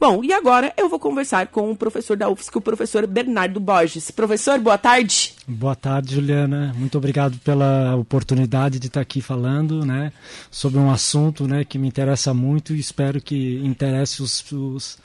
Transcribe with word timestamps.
Bom, 0.00 0.24
e 0.24 0.32
agora 0.32 0.72
eu 0.78 0.88
vou 0.88 0.98
conversar 0.98 1.48
com 1.48 1.70
o 1.70 1.76
professor 1.76 2.16
da 2.16 2.26
UFSC, 2.26 2.56
o 2.56 2.60
professor 2.62 3.06
Bernardo 3.06 3.60
Borges. 3.60 4.10
Professor, 4.10 4.58
boa 4.58 4.78
tarde. 4.78 5.34
Boa 5.46 5.76
tarde, 5.76 6.14
Juliana. 6.14 6.72
Muito 6.74 6.96
obrigado 6.96 7.38
pela 7.40 7.94
oportunidade 7.96 8.78
de 8.78 8.86
estar 8.86 9.02
aqui 9.02 9.20
falando, 9.20 9.84
né, 9.84 10.10
sobre 10.50 10.78
um 10.78 10.90
assunto, 10.90 11.46
né, 11.46 11.66
que 11.66 11.76
me 11.76 11.86
interessa 11.86 12.32
muito 12.32 12.72
e 12.72 12.80
espero 12.80 13.20
que 13.20 13.60
interesse 13.62 14.22
os, 14.22 14.50
os 14.50 14.96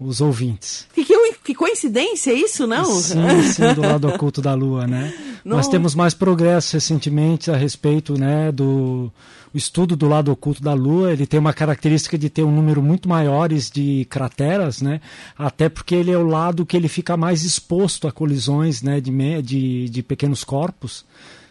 os 0.00 0.20
ouvintes. 0.20 0.86
Que, 0.94 1.04
que, 1.44 1.54
coincidência 1.54 2.32
isso, 2.32 2.66
não? 2.66 2.84
Sim, 2.84 3.42
sim, 3.42 3.74
do 3.74 3.80
lado 3.80 4.08
oculto 4.08 4.40
da 4.40 4.54
Lua, 4.54 4.86
né? 4.86 5.12
Não. 5.44 5.56
Nós 5.56 5.68
temos 5.68 5.94
mais 5.94 6.12
progresso 6.12 6.74
recentemente 6.74 7.50
a 7.50 7.56
respeito 7.56 8.18
né, 8.18 8.52
do 8.52 9.10
estudo 9.54 9.96
do 9.96 10.06
lado 10.06 10.30
oculto 10.30 10.62
da 10.62 10.74
Lua. 10.74 11.12
Ele 11.12 11.26
tem 11.26 11.40
uma 11.40 11.54
característica 11.54 12.18
de 12.18 12.28
ter 12.28 12.42
um 12.42 12.54
número 12.54 12.82
muito 12.82 13.08
maiores 13.08 13.70
de 13.70 14.06
crateras, 14.10 14.82
né? 14.82 15.00
Até 15.38 15.68
porque 15.68 15.94
ele 15.94 16.10
é 16.10 16.18
o 16.18 16.26
lado 16.26 16.66
que 16.66 16.76
ele 16.76 16.88
fica 16.88 17.16
mais 17.16 17.44
exposto 17.44 18.06
a 18.06 18.12
colisões 18.12 18.82
né, 18.82 19.00
de, 19.00 19.10
de, 19.42 19.88
de 19.88 20.02
pequenos 20.02 20.44
corpos. 20.44 21.04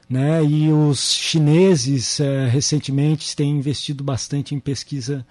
Né? 0.10 0.44
E 0.46 0.72
os 0.72 1.12
chineses 1.14 2.20
eh, 2.20 2.48
recentemente 2.48 3.36
têm 3.36 3.50
investido 3.50 4.04
bastante 4.04 4.54
em 4.54 4.60
pesquisa 4.60 5.26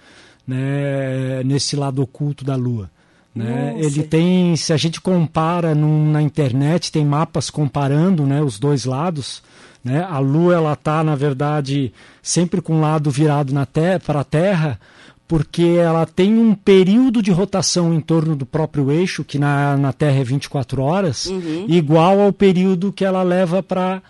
né, 0.46 1.42
nesse 1.44 1.76
lado 1.76 2.02
oculto 2.02 2.44
da 2.44 2.56
Lua. 2.56 2.90
Né? 3.36 3.74
Ele 3.76 4.02
tem, 4.02 4.56
se 4.56 4.72
a 4.72 4.78
gente 4.78 4.98
compara 4.98 5.74
num, 5.74 6.10
na 6.10 6.22
internet, 6.22 6.90
tem 6.90 7.04
mapas 7.04 7.50
comparando 7.50 8.24
né, 8.24 8.42
os 8.42 8.58
dois 8.58 8.86
lados. 8.86 9.42
Né? 9.84 10.02
A 10.08 10.18
Lua 10.18 10.54
ela 10.54 10.72
está, 10.72 11.04
na 11.04 11.14
verdade, 11.14 11.92
sempre 12.22 12.62
com 12.62 12.78
o 12.78 12.80
lado 12.80 13.10
virado 13.10 13.52
na 13.52 13.66
te 13.66 13.98
para 14.04 14.20
a 14.20 14.24
Terra, 14.24 14.80
porque 15.28 15.62
ela 15.62 16.06
tem 16.06 16.38
um 16.38 16.54
período 16.54 17.20
de 17.20 17.30
rotação 17.30 17.92
em 17.92 18.00
torno 18.00 18.34
do 18.34 18.46
próprio 18.46 18.90
eixo, 18.90 19.22
que 19.22 19.38
na, 19.38 19.76
na 19.76 19.92
Terra 19.92 20.18
é 20.18 20.24
24 20.24 20.80
horas, 20.80 21.26
uhum. 21.26 21.66
igual 21.68 22.20
ao 22.20 22.32
período 22.32 22.90
que 22.90 23.04
ela 23.04 23.22
leva 23.22 23.62
para 23.62 24.02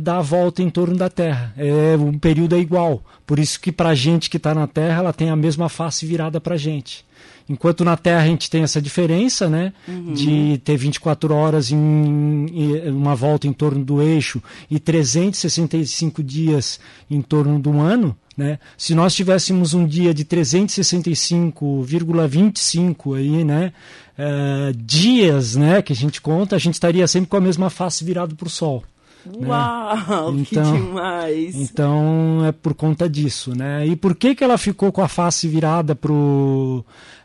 dar 0.00 0.18
a 0.18 0.22
volta 0.22 0.62
em 0.62 0.68
torno 0.68 0.96
da 0.96 1.08
Terra. 1.08 1.54
É, 1.56 1.96
um 1.96 2.18
período 2.18 2.54
é 2.54 2.58
igual. 2.58 3.02
Por 3.26 3.38
isso 3.38 3.58
que 3.58 3.72
para 3.72 3.90
a 3.90 3.94
gente 3.94 4.28
que 4.28 4.36
está 4.36 4.54
na 4.54 4.66
Terra, 4.66 4.98
ela 4.98 5.12
tem 5.12 5.30
a 5.30 5.36
mesma 5.36 5.70
face 5.70 6.04
virada 6.04 6.40
para 6.40 6.54
a 6.54 6.58
gente. 6.58 7.04
Enquanto 7.48 7.84
na 7.84 7.96
Terra 7.96 8.22
a 8.22 8.26
gente 8.26 8.50
tem 8.50 8.62
essa 8.62 8.80
diferença, 8.80 9.48
né? 9.48 9.72
Uhum. 9.86 10.14
De 10.14 10.60
ter 10.64 10.76
24 10.76 11.32
horas 11.34 11.70
em, 11.70 11.76
em, 11.76 12.90
uma 12.90 13.14
volta 13.14 13.46
em 13.46 13.52
torno 13.52 13.84
do 13.84 14.00
eixo 14.00 14.42
e 14.70 14.80
365 14.80 16.22
dias 16.22 16.80
em 17.10 17.20
torno 17.20 17.58
do 17.58 17.78
ano, 17.80 18.16
né? 18.36 18.58
Se 18.78 18.94
nós 18.94 19.14
tivéssemos 19.14 19.74
um 19.74 19.86
dia 19.86 20.14
de 20.14 20.24
365,25 20.24 23.16
aí, 23.16 23.44
né? 23.44 23.74
Uh, 24.18 24.72
dias, 24.76 25.54
né? 25.54 25.82
Que 25.82 25.92
a 25.92 25.96
gente 25.96 26.22
conta, 26.22 26.56
a 26.56 26.58
gente 26.58 26.74
estaria 26.74 27.06
sempre 27.06 27.28
com 27.28 27.36
a 27.36 27.42
mesma 27.42 27.68
face 27.68 28.02
virado 28.04 28.34
para 28.34 28.46
o 28.46 28.50
Sol. 28.50 28.82
Né? 29.26 29.48
Uau, 29.48 30.32
né? 30.36 30.44
então, 30.48 30.72
que 30.72 30.78
demais! 30.78 31.54
Então 31.54 32.44
é 32.46 32.52
por 32.52 32.74
conta 32.74 33.08
disso, 33.08 33.56
né? 33.56 33.86
E 33.86 33.96
por 33.96 34.14
que 34.14 34.34
que 34.34 34.44
ela 34.44 34.58
ficou 34.58 34.92
com 34.92 35.02
a 35.02 35.08
face 35.08 35.48
virada 35.48 35.94
pro 35.94 36.84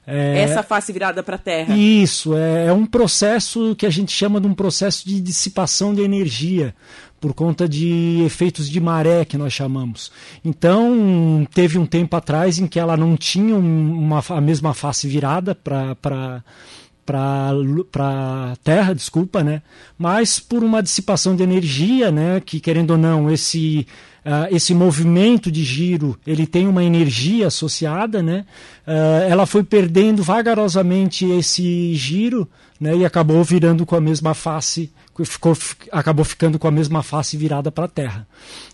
é, 0.09 0.41
Essa 0.41 0.63
face 0.63 0.91
virada 0.91 1.21
para 1.21 1.35
a 1.35 1.39
Terra? 1.39 1.75
Isso 1.75 2.35
é, 2.35 2.67
é 2.67 2.73
um 2.73 2.85
processo 2.85 3.75
que 3.75 3.85
a 3.85 3.89
gente 3.89 4.11
chama 4.11 4.41
de 4.41 4.47
um 4.47 4.53
processo 4.53 5.07
de 5.07 5.21
dissipação 5.21 5.93
de 5.93 6.01
energia 6.01 6.73
por 7.19 7.33
conta 7.33 7.67
de 7.67 8.23
efeitos 8.25 8.69
de 8.69 8.79
maré 8.79 9.25
que 9.25 9.37
nós 9.37 9.53
chamamos. 9.53 10.11
Então 10.43 11.47
teve 11.53 11.77
um 11.77 11.85
tempo 11.85 12.15
atrás 12.15 12.57
em 12.59 12.67
que 12.67 12.79
ela 12.79 12.95
não 12.95 13.15
tinha 13.17 13.55
uma, 13.55 14.23
a 14.29 14.41
mesma 14.41 14.73
face 14.73 15.07
virada 15.07 15.53
para 15.53 15.95
para 17.05 17.51
a 17.97 18.55
Terra, 18.63 18.93
desculpa, 18.93 19.43
né? 19.43 19.63
Mas 19.97 20.39
por 20.39 20.63
uma 20.63 20.83
dissipação 20.83 21.35
de 21.35 21.41
energia, 21.41 22.11
né? 22.11 22.39
Que 22.39 22.59
querendo 22.59 22.91
ou 22.91 22.97
não, 22.99 23.31
esse 23.31 23.87
uh, 24.25 24.53
esse 24.53 24.73
movimento 24.73 25.51
de 25.51 25.63
giro 25.63 26.17
ele 26.25 26.45
tem 26.45 26.67
uma 26.67 26.83
energia 26.83 27.47
associada, 27.47 28.21
né? 28.21 28.45
Uh, 28.87 29.29
ela 29.29 29.45
foi 29.45 29.63
perdendo 29.63 30.23
vagarosamente 30.23 31.25
esse 31.25 31.93
giro, 31.95 32.47
né? 32.79 32.95
E 32.95 33.05
acabou 33.05 33.43
virando 33.43 33.85
com 33.85 33.95
a 33.95 34.01
mesma 34.01 34.33
face, 34.33 34.91
ficou, 35.23 35.57
acabou 35.91 36.23
ficando 36.25 36.57
com 36.57 36.67
a 36.67 36.71
mesma 36.71 37.03
face 37.03 37.37
virada 37.37 37.71
para 37.71 37.85
a 37.85 37.89
Terra. 37.89 38.27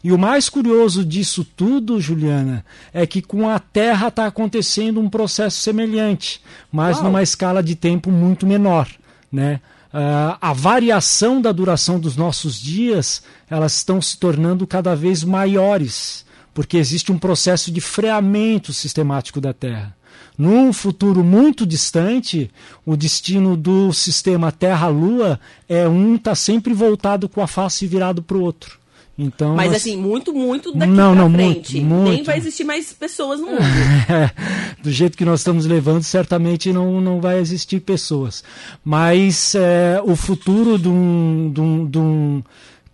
E 0.03 0.11
o 0.11 0.17
mais 0.17 0.49
curioso 0.49 1.03
disso 1.03 1.45
tudo, 1.55 1.99
Juliana, 1.99 2.63
é 2.93 3.05
que 3.05 3.21
com 3.21 3.49
a 3.49 3.59
Terra 3.59 4.09
está 4.09 4.25
acontecendo 4.25 4.99
um 4.99 5.09
processo 5.09 5.59
semelhante, 5.59 6.41
mas 6.71 6.97
Uau. 6.97 7.05
numa 7.05 7.23
escala 7.23 7.63
de 7.63 7.75
tempo 7.75 8.11
muito 8.11 8.45
menor, 8.45 8.87
né? 9.31 9.59
Uh, 9.95 10.35
a 10.41 10.51
variação 10.51 11.39
da 11.39 11.53
duração 11.53 11.97
dos 11.97 12.17
nossos 12.17 12.61
dias 12.61 13.23
elas 13.49 13.77
estão 13.77 14.01
se 14.01 14.17
tornando 14.17 14.67
cada 14.67 14.93
vez 14.93 15.23
maiores, 15.23 16.25
porque 16.53 16.75
existe 16.75 17.13
um 17.13 17.17
processo 17.17 17.71
de 17.71 17.79
freamento 17.79 18.73
sistemático 18.73 19.39
da 19.39 19.53
Terra. 19.53 19.95
Num 20.37 20.73
futuro 20.73 21.23
muito 21.23 21.65
distante, 21.65 22.51
o 22.85 22.97
destino 22.97 23.55
do 23.55 23.93
sistema 23.93 24.51
Terra-Lua 24.51 25.39
é 25.69 25.87
um 25.87 26.17
tá 26.17 26.35
sempre 26.35 26.73
voltado 26.73 27.29
com 27.29 27.41
a 27.41 27.47
face 27.47 27.87
virado 27.87 28.21
para 28.21 28.35
o 28.35 28.41
outro. 28.41 28.77
Então, 29.17 29.55
Mas 29.55 29.73
assim, 29.73 29.95
muito, 29.95 30.33
muito 30.33 30.73
daqui 30.73 30.91
não, 30.91 31.15
não, 31.15 31.31
frente. 31.31 31.79
Muito, 31.79 31.87
muito. 31.87 32.11
Nem 32.11 32.23
vai 32.23 32.37
existir 32.37 32.65
mais 32.65 32.91
pessoas 32.91 33.39
no 33.39 33.47
mundo. 33.47 33.59
Do 34.85 34.91
jeito 34.91 35.17
que 35.17 35.25
nós 35.25 35.39
estamos 35.39 35.65
levando, 35.65 36.03
certamente 36.03 36.71
não, 36.71 37.01
não 37.01 37.19
vai 37.19 37.39
existir 37.39 37.79
pessoas. 37.79 38.43
Mas 38.83 39.55
é, 39.55 39.99
o 40.05 40.15
futuro 40.15 40.77
de 40.77 40.87
um, 40.87 41.51
de 41.51 41.59
um, 41.59 41.89
de 41.89 41.97
um 41.97 42.43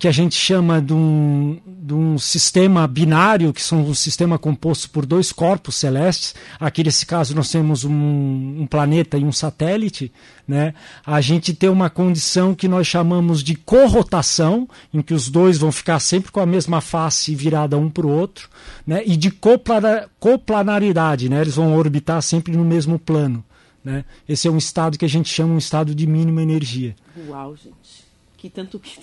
que 0.02 0.08
a 0.08 0.12
gente 0.12 0.34
chama 0.34 0.82
de 0.82 0.92
um, 0.92 1.60
de 1.64 1.94
um 1.94 2.18
sistema 2.18 2.88
binário, 2.88 3.52
que 3.52 3.62
são 3.62 3.82
um 3.82 3.94
sistema 3.94 4.36
composto 4.36 4.90
por 4.90 5.06
dois 5.06 5.30
corpos 5.30 5.76
celestes. 5.76 6.34
Aqui, 6.58 6.82
nesse 6.82 7.06
caso, 7.06 7.36
nós 7.36 7.48
temos 7.52 7.84
um, 7.84 7.92
um 8.62 8.66
planeta 8.66 9.16
e 9.16 9.22
um 9.22 9.30
satélite. 9.30 10.12
Né? 10.46 10.74
A 11.06 11.20
gente 11.20 11.54
tem 11.54 11.70
uma 11.70 11.88
condição 11.88 12.52
que 12.52 12.66
nós 12.66 12.84
chamamos 12.84 13.44
de 13.44 13.54
corrotação, 13.54 14.68
em 14.92 15.00
que 15.00 15.14
os 15.14 15.28
dois 15.28 15.56
vão 15.56 15.70
ficar 15.70 16.00
sempre 16.00 16.32
com 16.32 16.40
a 16.40 16.46
mesma 16.46 16.80
face 16.80 17.32
virada 17.32 17.78
um 17.78 17.88
para 17.88 18.04
o 18.04 18.10
outro, 18.10 18.48
né? 18.84 19.04
e 19.06 19.16
de 19.16 19.30
coplanaridade, 19.30 21.28
né? 21.28 21.42
eles 21.42 21.54
vão 21.54 21.76
orbitar 21.76 22.20
sempre 22.22 22.56
no 22.56 22.64
mesmo 22.64 22.98
plano. 22.98 23.44
Né? 23.84 24.04
Esse 24.28 24.48
é 24.48 24.50
um 24.50 24.58
estado 24.58 24.98
que 24.98 25.04
a 25.04 25.08
gente 25.08 25.28
chama 25.28 25.54
um 25.54 25.58
estado 25.58 25.94
de 25.94 26.08
mínima 26.08 26.42
energia. 26.42 26.96
Uau, 27.28 27.54
gente 27.54 28.01
que 28.42 28.50
tanto 28.50 28.80
que 28.80 28.98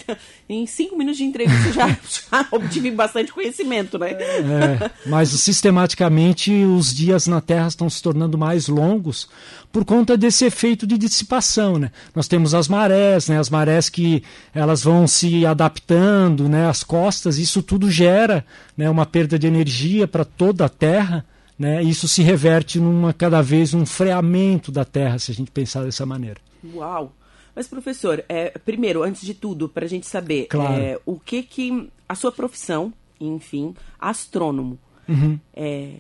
em 0.50 0.68
cinco 0.68 0.98
minutos 0.98 1.18
de 1.18 1.24
entrevista 1.24 1.72
já, 1.72 1.88
já 2.30 2.48
obtive 2.52 2.92
bastante 2.92 3.32
conhecimento, 3.32 3.98
né? 3.98 4.12
É, 4.12 4.92
mas 5.06 5.30
sistematicamente 5.30 6.52
os 6.66 6.94
dias 6.94 7.26
na 7.26 7.40
Terra 7.40 7.70
estão 7.70 7.90
se 7.90 8.04
tornando 8.04 8.38
mais 8.38 8.68
longos 8.68 9.30
por 9.72 9.86
conta 9.86 10.18
desse 10.18 10.44
efeito 10.44 10.86
de 10.86 10.98
dissipação, 10.98 11.78
né? 11.78 11.90
Nós 12.14 12.28
temos 12.28 12.54
as 12.54 12.68
marés, 12.68 13.30
né? 13.30 13.40
As 13.40 13.50
marés 13.50 13.88
que 13.88 14.22
elas 14.54 14.84
vão 14.84 15.08
se 15.08 15.46
adaptando, 15.46 16.50
né? 16.50 16.68
As 16.68 16.84
costas, 16.84 17.38
isso 17.38 17.64
tudo 17.64 17.90
gera, 17.90 18.46
né? 18.76 18.90
Uma 18.90 19.06
perda 19.06 19.40
de 19.40 19.48
energia 19.48 20.06
para 20.06 20.26
toda 20.26 20.66
a 20.66 20.70
Terra. 20.70 21.26
Né? 21.58 21.84
Isso 21.84 22.08
se 22.08 22.24
reverte 22.24 22.80
numa 22.80 23.12
cada 23.12 23.42
vez 23.42 23.74
um 23.74 23.86
freamento 23.86 24.72
da 24.72 24.86
Terra, 24.86 25.20
se 25.20 25.30
a 25.30 25.36
gente 25.36 25.52
pensar 25.52 25.84
dessa 25.84 26.06
maneira. 26.06 26.40
Uau! 26.74 27.14
Mas, 27.60 27.68
professor, 27.68 28.24
é, 28.30 28.52
primeiro, 28.64 29.04
antes 29.04 29.22
de 29.22 29.34
tudo, 29.34 29.68
para 29.68 29.84
a 29.84 29.88
gente 29.90 30.08
saber 30.08 30.46
claro. 30.46 30.82
é, 30.82 30.98
o 31.06 31.20
que 31.20 31.44
que 31.44 31.90
a 32.08 32.16
sua 32.16 32.32
profissão, 32.32 32.94
enfim, 33.20 33.76
astrônomo, 34.00 34.80
uhum. 35.06 35.38
é, 35.54 35.96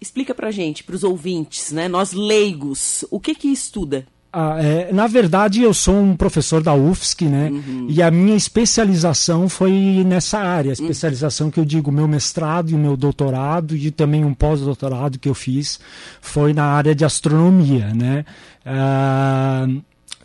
explica 0.00 0.32
para 0.32 0.46
a 0.46 0.52
gente, 0.52 0.84
para 0.84 0.94
os 0.94 1.02
ouvintes, 1.02 1.72
né, 1.72 1.88
nós 1.88 2.12
leigos, 2.12 3.04
o 3.10 3.18
que 3.18 3.34
que 3.34 3.48
estuda? 3.48 4.06
Ah, 4.32 4.62
é, 4.62 4.92
na 4.92 5.08
verdade, 5.08 5.60
eu 5.60 5.74
sou 5.74 5.96
um 5.96 6.14
professor 6.14 6.62
da 6.62 6.72
UFSC, 6.72 7.24
né? 7.24 7.50
Uhum. 7.50 7.88
E 7.90 8.00
a 8.00 8.08
minha 8.08 8.36
especialização 8.36 9.48
foi 9.48 9.72
nessa 10.06 10.38
área. 10.38 10.70
A 10.70 10.72
especialização 10.72 11.50
que 11.50 11.58
eu 11.58 11.64
digo, 11.64 11.90
meu 11.90 12.06
mestrado 12.06 12.70
e 12.70 12.74
o 12.74 12.78
meu 12.78 12.96
doutorado 12.96 13.76
e 13.76 13.90
também 13.90 14.24
um 14.24 14.32
pós-doutorado 14.32 15.18
que 15.18 15.28
eu 15.28 15.34
fiz 15.34 15.80
foi 16.20 16.54
na 16.54 16.64
área 16.64 16.94
de 16.94 17.04
astronomia, 17.04 17.92
né? 17.92 18.24
Ah, 18.64 19.66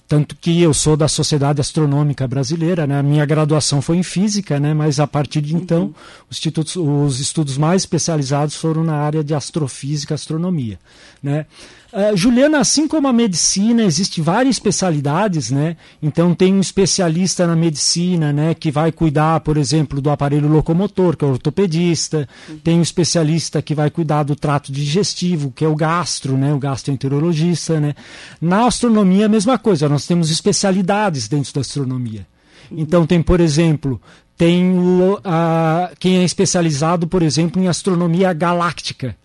tanto 0.08 0.36
que 0.38 0.62
eu 0.62 0.74
sou 0.74 0.96
da 0.96 1.08
Sociedade 1.08 1.60
Astronômica 1.60 2.28
Brasileira, 2.28 2.88
né? 2.88 3.00
A 3.00 3.04
minha 3.04 3.26
graduação 3.26 3.82
foi 3.82 3.98
em 3.98 4.04
física, 4.04 4.60
né? 4.60 4.74
Mas 4.74 5.00
a 5.00 5.06
partir 5.06 5.42
de 5.42 5.54
então, 5.54 5.84
uhum. 5.84 5.94
os, 6.30 6.76
os 6.76 7.20
estudos 7.20 7.58
mais 7.58 7.82
especializados 7.82 8.56
foram 8.56 8.84
na 8.84 8.96
área 8.96 9.24
de 9.24 9.34
astrofísica, 9.34 10.16
astronomia, 10.16 10.80
né? 11.22 11.46
Uh, 11.94 12.18
Juliana, 12.18 12.60
assim 12.60 12.86
como 12.86 13.08
a 13.08 13.14
medicina, 13.14 13.84
existe 13.84 14.22
várias 14.22 14.56
especialidades, 14.56 15.52
né? 15.52 15.78
Então 16.02 16.36
tem 16.36 16.54
um 16.54 16.60
especialista 16.60 17.48
na 17.48 17.56
medicina, 17.56 18.34
né, 18.34 18.54
que 18.54 18.70
vai 18.70 18.92
cuidar, 18.92 19.40
por 19.40 19.56
exemplo, 19.56 20.02
do 20.02 20.10
aparelho 20.10 20.50
locomotor, 20.50 21.16
que 21.16 21.24
é 21.24 21.28
o 21.28 21.32
ortopedista. 21.32 22.28
Uhum. 22.50 22.58
Tem 22.58 22.80
um 22.80 22.82
especialista 22.82 23.62
que 23.62 23.74
vai 23.74 23.90
cuidar 23.90 24.24
do 24.24 24.36
trato 24.36 24.70
digestivo, 24.72 25.52
que 25.52 25.64
é 25.64 25.68
o 25.68 25.76
gastro, 25.76 26.38
né, 26.38 26.54
o 26.54 26.60
gastroenterologista, 26.60 27.80
né? 27.80 27.96
Na 28.42 28.68
astronomia 28.68 29.28
a 29.28 29.30
mesma 29.30 29.58
coisa, 29.58 29.88
nós 29.88 30.06
temos 30.06 30.30
especialidades 30.30 31.30
dentro 31.30 31.54
da 31.54 31.62
astronomia. 31.62 32.28
Uhum. 32.70 32.80
Então 32.80 33.08
tem, 33.08 33.22
por 33.22 33.40
exemplo, 33.40 34.02
tem 34.38 34.78
o, 34.78 35.20
a, 35.24 35.92
quem 35.98 36.18
é 36.18 36.24
especializado, 36.26 37.08
por 37.08 37.24
exemplo, 37.24 37.62
em 37.62 37.70
astronomia 37.70 38.34
galáctica 38.34 39.16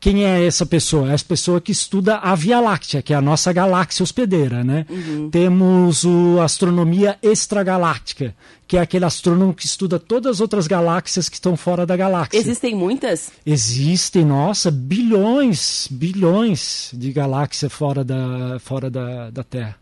quem 0.00 0.24
é 0.24 0.46
essa 0.46 0.64
pessoa? 0.64 1.10
É 1.10 1.14
essa 1.14 1.24
pessoa 1.24 1.60
que 1.60 1.70
estuda 1.70 2.16
a 2.16 2.34
Via 2.34 2.58
Láctea, 2.58 3.02
que 3.02 3.12
é 3.12 3.16
a 3.16 3.20
nossa 3.20 3.52
galáxia 3.52 4.02
hospedeira, 4.02 4.64
né? 4.64 4.86
Uhum. 4.88 5.28
Temos 5.28 6.04
o 6.04 6.40
astronomia 6.40 7.18
extragaláctica, 7.22 8.34
que 8.66 8.78
é 8.78 8.80
aquele 8.80 9.04
astrônomo 9.04 9.52
que 9.52 9.66
estuda 9.66 9.98
todas 9.98 10.36
as 10.36 10.40
outras 10.40 10.66
galáxias 10.66 11.28
que 11.28 11.34
estão 11.34 11.54
fora 11.54 11.84
da 11.84 11.98
galáxia. 11.98 12.38
Existem 12.38 12.74
muitas? 12.74 13.30
Existem, 13.44 14.24
nossa, 14.24 14.70
bilhões, 14.70 15.86
bilhões 15.90 16.90
de 16.94 17.12
galáxias 17.12 17.70
fora 17.70 18.02
da, 18.02 18.58
fora 18.58 18.88
da, 18.88 19.28
da 19.28 19.44
Terra. 19.44 19.76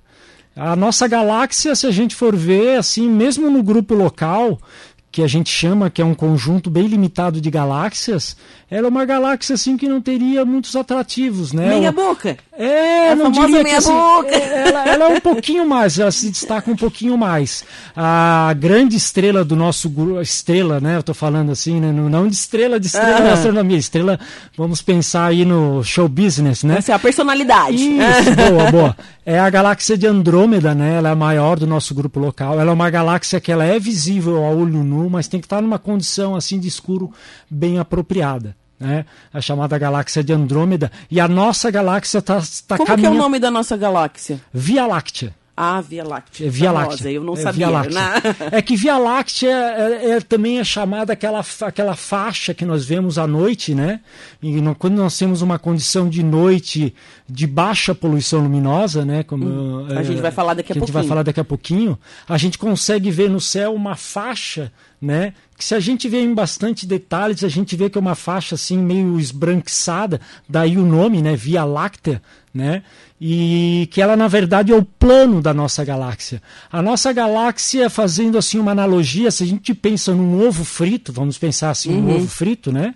A 0.56 0.74
nossa 0.74 1.06
galáxia, 1.06 1.76
se 1.76 1.86
a 1.86 1.92
gente 1.92 2.16
for 2.16 2.34
ver, 2.34 2.78
assim, 2.78 3.08
mesmo 3.08 3.48
no 3.48 3.62
grupo 3.62 3.94
local, 3.94 4.60
que 5.10 5.22
a 5.22 5.26
gente 5.26 5.50
chama 5.50 5.88
que 5.88 6.02
é 6.02 6.04
um 6.04 6.14
conjunto 6.14 6.68
bem 6.68 6.86
limitado 6.86 7.40
de 7.40 7.50
galáxias, 7.50 8.36
ela 8.70 8.86
é 8.86 8.90
uma 8.90 9.04
galáxia 9.06 9.54
assim 9.54 9.76
que 9.76 9.88
não 9.88 10.00
teria 10.00 10.44
muitos 10.44 10.76
atrativos, 10.76 11.52
né? 11.54 11.68
Meia 11.68 11.90
boca. 11.90 12.36
É, 12.52 13.12
a 13.12 13.16
não 13.16 13.30
diria 13.30 13.48
meia 13.48 13.64
que 13.64 13.74
assim, 13.74 13.92
boca. 13.92 14.28
É, 14.28 14.68
ela, 14.68 14.88
ela, 14.88 15.04
é 15.06 15.16
um 15.16 15.20
pouquinho 15.20 15.66
mais, 15.66 15.98
ela 15.98 16.10
se 16.10 16.28
destaca 16.28 16.70
um 16.70 16.76
pouquinho 16.76 17.16
mais. 17.16 17.64
A 17.96 18.54
grande 18.58 18.96
estrela 18.96 19.44
do 19.44 19.56
nosso 19.56 19.88
grupo, 19.88 20.20
estrela, 20.20 20.78
né? 20.80 20.96
Eu 20.96 21.02
tô 21.02 21.14
falando 21.14 21.52
assim, 21.52 21.80
né? 21.80 21.90
Não 21.90 22.28
de 22.28 22.34
estrela, 22.34 22.78
de 22.78 22.88
estrela 22.88 23.20
na 23.20 23.32
astronomia, 23.32 23.78
estrela, 23.78 24.20
vamos 24.56 24.82
pensar 24.82 25.26
aí 25.26 25.44
no 25.44 25.82
show 25.82 26.08
business, 26.08 26.62
né? 26.62 26.76
Essa 26.78 26.92
é 26.92 26.94
a 26.94 26.98
personalidade. 26.98 27.76
Isso, 27.76 28.34
boa, 28.36 28.70
boa. 28.70 28.96
É 29.24 29.38
a 29.38 29.50
galáxia 29.50 29.96
de 29.96 30.06
Andrômeda, 30.06 30.74
né? 30.74 30.94
Ela 30.96 31.10
é 31.10 31.12
a 31.12 31.14
maior 31.14 31.58
do 31.58 31.66
nosso 31.66 31.94
grupo 31.94 32.18
local. 32.18 32.58
Ela 32.58 32.70
é 32.70 32.74
uma 32.74 32.88
galáxia 32.88 33.38
que 33.38 33.52
ela 33.52 33.62
é 33.62 33.78
visível 33.78 34.42
ao 34.42 34.56
olho 34.56 34.82
nu, 34.82 35.07
mas 35.08 35.28
tem 35.28 35.40
que 35.40 35.46
estar 35.46 35.60
numa 35.60 35.78
condição 35.78 36.34
assim 36.34 36.58
de 36.58 36.68
escuro 36.68 37.12
bem 37.50 37.78
apropriada 37.78 38.56
né? 38.78 39.04
a 39.32 39.40
chamada 39.40 39.76
galáxia 39.76 40.22
de 40.22 40.32
Andrômeda, 40.32 40.90
e 41.10 41.20
a 41.20 41.26
nossa 41.26 41.70
galáxia 41.70 42.18
está 42.18 42.40
tá 42.66 42.76
Como 42.76 42.86
caminhando... 42.86 43.12
que 43.12 43.18
é 43.18 43.20
o 43.20 43.22
nome 43.22 43.38
da 43.38 43.50
nossa 43.50 43.76
galáxia? 43.76 44.40
Via 44.52 44.86
Láctea. 44.86 45.34
Ah, 45.60 45.80
Via 45.80 46.04
Láctea. 46.04 46.46
É 46.46 46.50
Via 46.50 46.70
Láctea. 46.70 47.10
eu 47.10 47.24
não 47.24 47.34
é 47.34 47.36
sabia. 47.38 47.66
Via 47.66 47.68
Láctea. 47.68 48.00
Né? 48.00 48.36
É 48.52 48.62
que 48.62 48.76
Via 48.76 48.96
Láctea 48.96 49.48
é, 49.48 50.10
é, 50.12 50.20
também 50.20 50.60
é 50.60 50.64
chamada 50.64 51.12
aquela, 51.12 51.44
aquela 51.62 51.96
faixa 51.96 52.54
que 52.54 52.64
nós 52.64 52.84
vemos 52.84 53.18
à 53.18 53.26
noite, 53.26 53.74
né? 53.74 54.00
E 54.40 54.60
no, 54.60 54.72
quando 54.76 54.94
nós 54.94 55.18
temos 55.18 55.42
uma 55.42 55.58
condição 55.58 56.08
de 56.08 56.22
noite 56.22 56.94
de 57.28 57.44
baixa 57.44 57.92
poluição 57.92 58.38
luminosa, 58.40 59.04
né? 59.04 59.24
Como, 59.24 59.48
hum, 59.48 59.86
a 59.98 60.04
gente 60.04 60.20
vai 60.20 60.30
falar 60.30 60.54
daqui 60.54 60.70
a 60.70 60.76
pouquinho. 60.76 60.84
A 60.84 60.86
gente 60.86 60.94
vai 60.94 61.04
falar 61.08 61.22
daqui 61.24 61.40
a 61.40 61.44
pouquinho. 61.44 61.98
A 62.28 62.38
gente 62.38 62.56
consegue 62.56 63.10
ver 63.10 63.28
no 63.28 63.40
céu 63.40 63.74
uma 63.74 63.96
faixa, 63.96 64.70
né? 65.00 65.32
Que 65.56 65.64
se 65.64 65.74
a 65.74 65.80
gente 65.80 66.08
vê 66.08 66.20
em 66.20 66.34
bastante 66.34 66.86
detalhes, 66.86 67.44
a 67.44 67.48
gente 67.48 67.76
vê 67.76 67.88
que 67.88 67.98
é 67.98 68.00
uma 68.00 68.14
faixa 68.14 68.54
assim 68.54 68.78
meio 68.78 69.18
esbranquiçada, 69.18 70.20
daí 70.48 70.76
o 70.76 70.84
nome, 70.84 71.22
né? 71.22 71.36
Via 71.36 71.64
Láctea, 71.64 72.22
né? 72.52 72.82
E 73.20 73.88
que 73.90 74.00
ela 74.00 74.16
na 74.16 74.28
verdade 74.28 74.72
é 74.72 74.76
o 74.76 74.84
plano 74.84 75.40
da 75.40 75.52
nossa 75.52 75.84
galáxia. 75.84 76.42
A 76.70 76.82
nossa 76.82 77.12
galáxia, 77.12 77.90
fazendo 77.90 78.38
assim 78.38 78.58
uma 78.58 78.72
analogia, 78.72 79.30
se 79.30 79.42
a 79.42 79.46
gente 79.46 79.74
pensa 79.74 80.12
num 80.14 80.46
ovo 80.46 80.64
frito, 80.64 81.12
vamos 81.12 81.38
pensar 81.38 81.70
assim, 81.70 81.92
uhum. 81.92 82.08
um 82.08 82.16
ovo 82.16 82.28
frito, 82.28 82.72
né? 82.72 82.94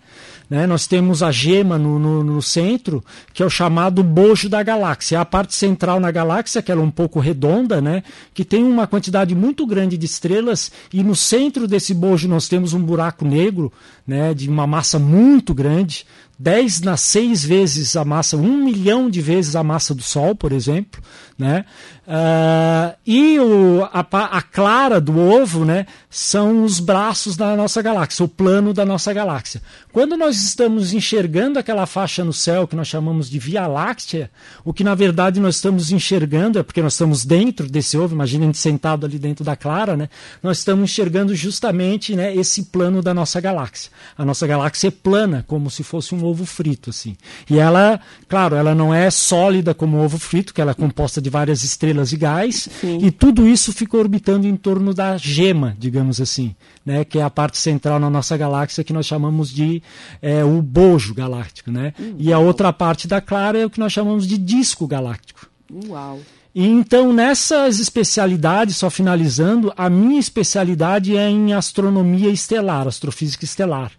Né? 0.52 0.66
Nós 0.66 0.86
temos 0.86 1.22
a 1.22 1.32
gema 1.32 1.78
no, 1.78 1.98
no, 1.98 2.22
no, 2.22 2.42
centro, 2.42 3.02
que 3.32 3.42
é 3.42 3.46
o 3.46 3.48
chamado 3.48 4.02
bojo 4.02 4.50
da 4.50 4.62
galáxia. 4.62 5.16
É 5.16 5.18
a 5.18 5.24
parte 5.24 5.54
central 5.54 5.98
na 5.98 6.10
galáxia, 6.10 6.60
que 6.60 6.70
ela 6.70 6.82
é 6.82 6.84
um 6.84 6.90
pouco 6.90 7.18
redonda, 7.20 7.80
né? 7.80 8.02
que 8.34 8.44
tem 8.44 8.62
uma 8.62 8.86
quantidade 8.86 9.34
muito 9.34 9.66
grande 9.66 9.96
de 9.96 10.04
estrelas, 10.04 10.70
e 10.92 11.02
no 11.02 11.16
centro 11.16 11.66
desse 11.66 11.94
bojo 11.94 12.28
nós 12.28 12.48
temos 12.48 12.74
um 12.74 12.82
buraco 12.82 13.24
negro 13.24 13.72
né? 14.06 14.34
de 14.34 14.46
uma 14.46 14.66
massa 14.66 14.98
muito 14.98 15.54
grande. 15.54 16.04
10 16.42 16.80
nas 16.80 17.00
6 17.02 17.44
vezes 17.44 17.94
a 17.94 18.04
massa, 18.04 18.36
1 18.36 18.64
milhão 18.64 19.08
de 19.08 19.20
vezes 19.20 19.54
a 19.54 19.62
massa 19.62 19.94
do 19.94 20.02
Sol, 20.02 20.34
por 20.34 20.50
exemplo. 20.50 21.00
Né? 21.38 21.64
Uh, 22.02 22.96
e 23.06 23.38
o, 23.38 23.84
a, 23.84 24.00
a, 24.00 24.42
clara 24.42 25.00
do 25.00 25.18
ovo 25.18 25.64
né, 25.64 25.86
são 26.10 26.64
os 26.64 26.80
braços 26.80 27.36
da 27.36 27.56
nossa 27.56 27.80
galáxia, 27.80 28.24
o 28.24 28.28
plano 28.28 28.74
da 28.74 28.84
nossa 28.84 29.12
galáxia. 29.12 29.62
Quando 29.92 30.16
nós 30.16 30.36
estamos 30.36 30.92
enxergando 30.92 31.58
aquela 31.58 31.86
faixa 31.86 32.24
no 32.24 32.32
céu 32.32 32.66
que 32.66 32.74
nós 32.74 32.88
chamamos 32.88 33.30
de 33.30 33.38
Via 33.38 33.66
Láctea, 33.66 34.30
o 34.64 34.72
que 34.72 34.82
na 34.82 34.94
verdade 34.96 35.38
nós 35.38 35.56
estamos 35.56 35.92
enxergando, 35.92 36.58
é 36.58 36.62
porque 36.62 36.82
nós 36.82 36.94
estamos 36.94 37.24
dentro 37.24 37.68
desse 37.68 37.96
ovo, 37.96 38.14
imagina 38.14 38.44
a 38.44 38.46
gente 38.46 38.58
sentado 38.58 39.06
ali 39.06 39.18
dentro 39.18 39.44
da 39.44 39.54
clara, 39.54 39.96
né, 39.96 40.08
nós 40.42 40.58
estamos 40.58 40.90
enxergando 40.90 41.34
justamente 41.34 42.16
né, 42.16 42.34
esse 42.34 42.64
plano 42.64 43.00
da 43.00 43.14
nossa 43.14 43.40
galáxia. 43.40 43.92
A 44.18 44.24
nossa 44.24 44.46
galáxia 44.46 44.88
é 44.88 44.90
plana, 44.90 45.44
como 45.46 45.70
se 45.70 45.84
fosse 45.84 46.14
um 46.14 46.24
ovo 46.24 46.31
frito. 46.34 46.90
assim. 46.90 47.16
E 47.48 47.58
ela, 47.58 48.00
claro, 48.28 48.56
ela 48.56 48.74
não 48.74 48.92
é 48.92 49.10
sólida 49.10 49.74
como 49.74 49.98
o 49.98 50.04
ovo 50.04 50.18
frito, 50.18 50.52
que 50.52 50.60
ela 50.60 50.72
é 50.72 50.74
composta 50.74 51.20
de 51.20 51.30
várias 51.30 51.62
estrelas 51.62 52.10
de 52.10 52.16
gás, 52.16 52.68
Sim. 52.80 52.98
e 53.02 53.10
tudo 53.10 53.46
isso 53.46 53.72
fica 53.72 53.96
orbitando 53.96 54.46
em 54.46 54.56
torno 54.56 54.92
da 54.94 55.16
gema, 55.16 55.76
digamos 55.78 56.20
assim, 56.20 56.54
né, 56.84 57.04
que 57.04 57.18
é 57.18 57.22
a 57.22 57.30
parte 57.30 57.58
central 57.58 57.98
na 57.98 58.10
nossa 58.10 58.36
galáxia 58.36 58.84
que 58.84 58.92
nós 58.92 59.06
chamamos 59.06 59.50
de 59.50 59.82
é, 60.20 60.44
o 60.44 60.60
bojo 60.62 61.14
galáctico. 61.14 61.70
Né? 61.70 61.92
Hum, 61.98 62.14
e 62.18 62.32
a 62.32 62.38
outra 62.38 62.72
parte 62.72 63.06
da 63.06 63.20
clara 63.20 63.58
é 63.58 63.66
o 63.66 63.70
que 63.70 63.80
nós 63.80 63.92
chamamos 63.92 64.26
de 64.26 64.38
disco 64.38 64.86
galáctico. 64.86 65.46
Uau! 65.88 66.20
E 66.54 66.66
então, 66.66 67.12
nessas 67.14 67.80
especialidades, 67.80 68.76
só 68.76 68.90
finalizando, 68.90 69.72
a 69.74 69.88
minha 69.88 70.20
especialidade 70.20 71.16
é 71.16 71.28
em 71.28 71.54
astronomia 71.54 72.28
estelar, 72.28 72.86
astrofísica 72.86 73.44
estelar. 73.44 73.90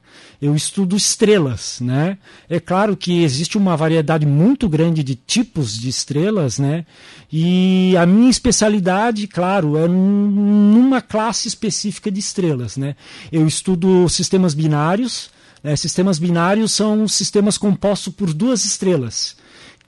Eu 0.44 0.54
estudo 0.58 0.98
estrelas, 0.98 1.80
né? 1.80 2.18
É 2.50 2.60
claro 2.60 2.98
que 2.98 3.24
existe 3.24 3.58
uma 3.58 3.78
variedade 3.78 4.26
muito 4.26 4.68
grande 4.68 5.02
de 5.02 5.16
tipos 5.16 5.74
de 5.80 5.88
estrelas, 5.88 6.60
né? 6.60 6.86
E 7.32 7.96
a 7.96 8.06
minha 8.06 8.30
especialidade, 8.30 9.26
claro, 9.26 9.78
é 9.78 9.88
numa 9.88 11.02
classe 11.02 11.48
específica 11.48 12.12
de 12.12 12.20
estrelas, 12.20 12.76
né? 12.76 12.94
Eu 13.32 13.48
estudo 13.48 14.10
sistemas 14.10 14.54
binários. 14.54 15.30
Né? 15.64 15.78
Sistemas 15.78 16.20
binários 16.20 16.74
são 16.74 17.08
sistemas 17.08 17.58
compostos 17.58 18.14
por 18.14 18.34
duas 18.34 18.66
estrelas 18.66 19.38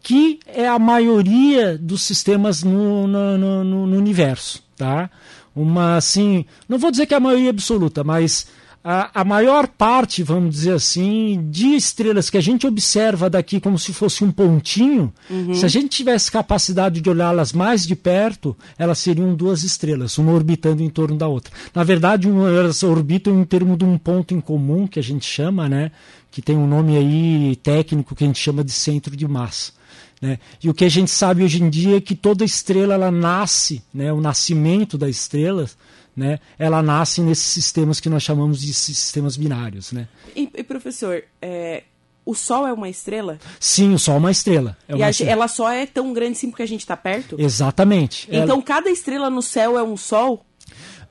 que 0.01 0.39
é 0.45 0.67
a 0.67 0.79
maioria 0.79 1.77
dos 1.79 2.03
sistemas 2.03 2.63
no, 2.63 3.07
no, 3.07 3.37
no, 3.37 3.63
no, 3.63 3.97
universo, 3.97 4.61
tá? 4.77 5.09
Uma, 5.55 5.97
assim, 5.97 6.45
não 6.69 6.77
vou 6.77 6.91
dizer 6.91 7.07
que 7.07 7.15
é 7.15 7.17
a 7.17 7.19
maioria 7.19 7.49
absoluta, 7.49 8.03
mas 8.03 8.45
a, 8.87 9.21
a 9.21 9.23
maior 9.23 9.67
parte, 9.67 10.21
vamos 10.21 10.53
dizer 10.53 10.73
assim, 10.73 11.49
de 11.49 11.75
estrelas 11.75 12.29
que 12.29 12.37
a 12.37 12.41
gente 12.41 12.67
observa 12.67 13.27
daqui 13.27 13.59
como 13.59 13.79
se 13.79 13.91
fosse 13.91 14.23
um 14.23 14.31
pontinho, 14.31 15.11
uhum. 15.27 15.55
se 15.55 15.65
a 15.65 15.67
gente 15.67 15.89
tivesse 15.89 16.31
capacidade 16.31 17.01
de 17.01 17.09
olhá-las 17.09 17.51
mais 17.51 17.83
de 17.83 17.95
perto, 17.95 18.55
elas 18.77 18.99
seriam 18.99 19.33
duas 19.33 19.63
estrelas, 19.63 20.19
uma 20.19 20.31
orbitando 20.31 20.83
em 20.83 20.89
torno 20.89 21.17
da 21.17 21.27
outra. 21.27 21.51
Na 21.73 21.83
verdade, 21.83 22.29
elas 22.29 22.83
orbitam 22.83 23.41
em 23.41 23.43
termos 23.43 23.75
de 23.75 23.85
um 23.85 23.97
ponto 23.97 24.35
em 24.35 24.39
comum, 24.39 24.85
que 24.85 24.99
a 24.99 25.03
gente 25.03 25.25
chama, 25.25 25.67
né? 25.67 25.91
Que 26.29 26.39
tem 26.39 26.55
um 26.55 26.67
nome 26.67 26.95
aí 26.95 27.55
técnico 27.63 28.13
que 28.13 28.23
a 28.23 28.27
gente 28.27 28.39
chama 28.39 28.63
de 28.63 28.71
centro 28.71 29.17
de 29.17 29.27
massa. 29.27 29.73
Né? 30.21 30.37
E 30.63 30.69
o 30.69 30.73
que 30.73 30.85
a 30.85 30.89
gente 30.89 31.09
sabe 31.09 31.43
hoje 31.43 31.61
em 31.61 31.69
dia 31.69 31.97
é 31.97 32.01
que 32.01 32.15
toda 32.15 32.45
estrela 32.45 32.93
ela 32.93 33.11
nasce, 33.11 33.81
né? 33.93 34.13
o 34.13 34.21
nascimento 34.21 34.97
da 34.97 35.09
estrela, 35.09 35.67
né? 36.15 36.39
ela 36.57 36.81
nasce 36.81 37.21
nesses 37.21 37.45
sistemas 37.45 37.99
que 37.99 38.09
nós 38.09 38.23
chamamos 38.23 38.61
de 38.61 38.73
sistemas 38.73 39.35
binários. 39.35 39.91
Né? 39.91 40.07
E, 40.35 40.49
e 40.53 40.63
professor, 40.63 41.23
é, 41.41 41.83
o 42.25 42.33
Sol 42.33 42.65
é 42.65 42.73
uma 42.73 42.89
estrela? 42.89 43.37
Sim, 43.59 43.93
o 43.93 43.99
Sol 43.99 44.15
é 44.15 44.17
uma 44.17 44.31
estrela. 44.31 44.77
É 44.87 44.95
uma 44.95 45.07
e 45.07 45.09
estrela. 45.09 45.31
ela 45.31 45.47
só 45.47 45.71
é 45.71 45.85
tão 45.85 46.13
grande 46.13 46.33
assim 46.33 46.49
porque 46.49 46.63
a 46.63 46.67
gente 46.67 46.81
está 46.81 46.97
perto? 46.97 47.35
Exatamente. 47.39 48.27
Então 48.31 48.55
ela... 48.55 48.63
cada 48.63 48.89
estrela 48.89 49.29
no 49.29 49.41
céu 49.41 49.77
é 49.77 49.83
um 49.83 49.95
Sol? 49.95 50.45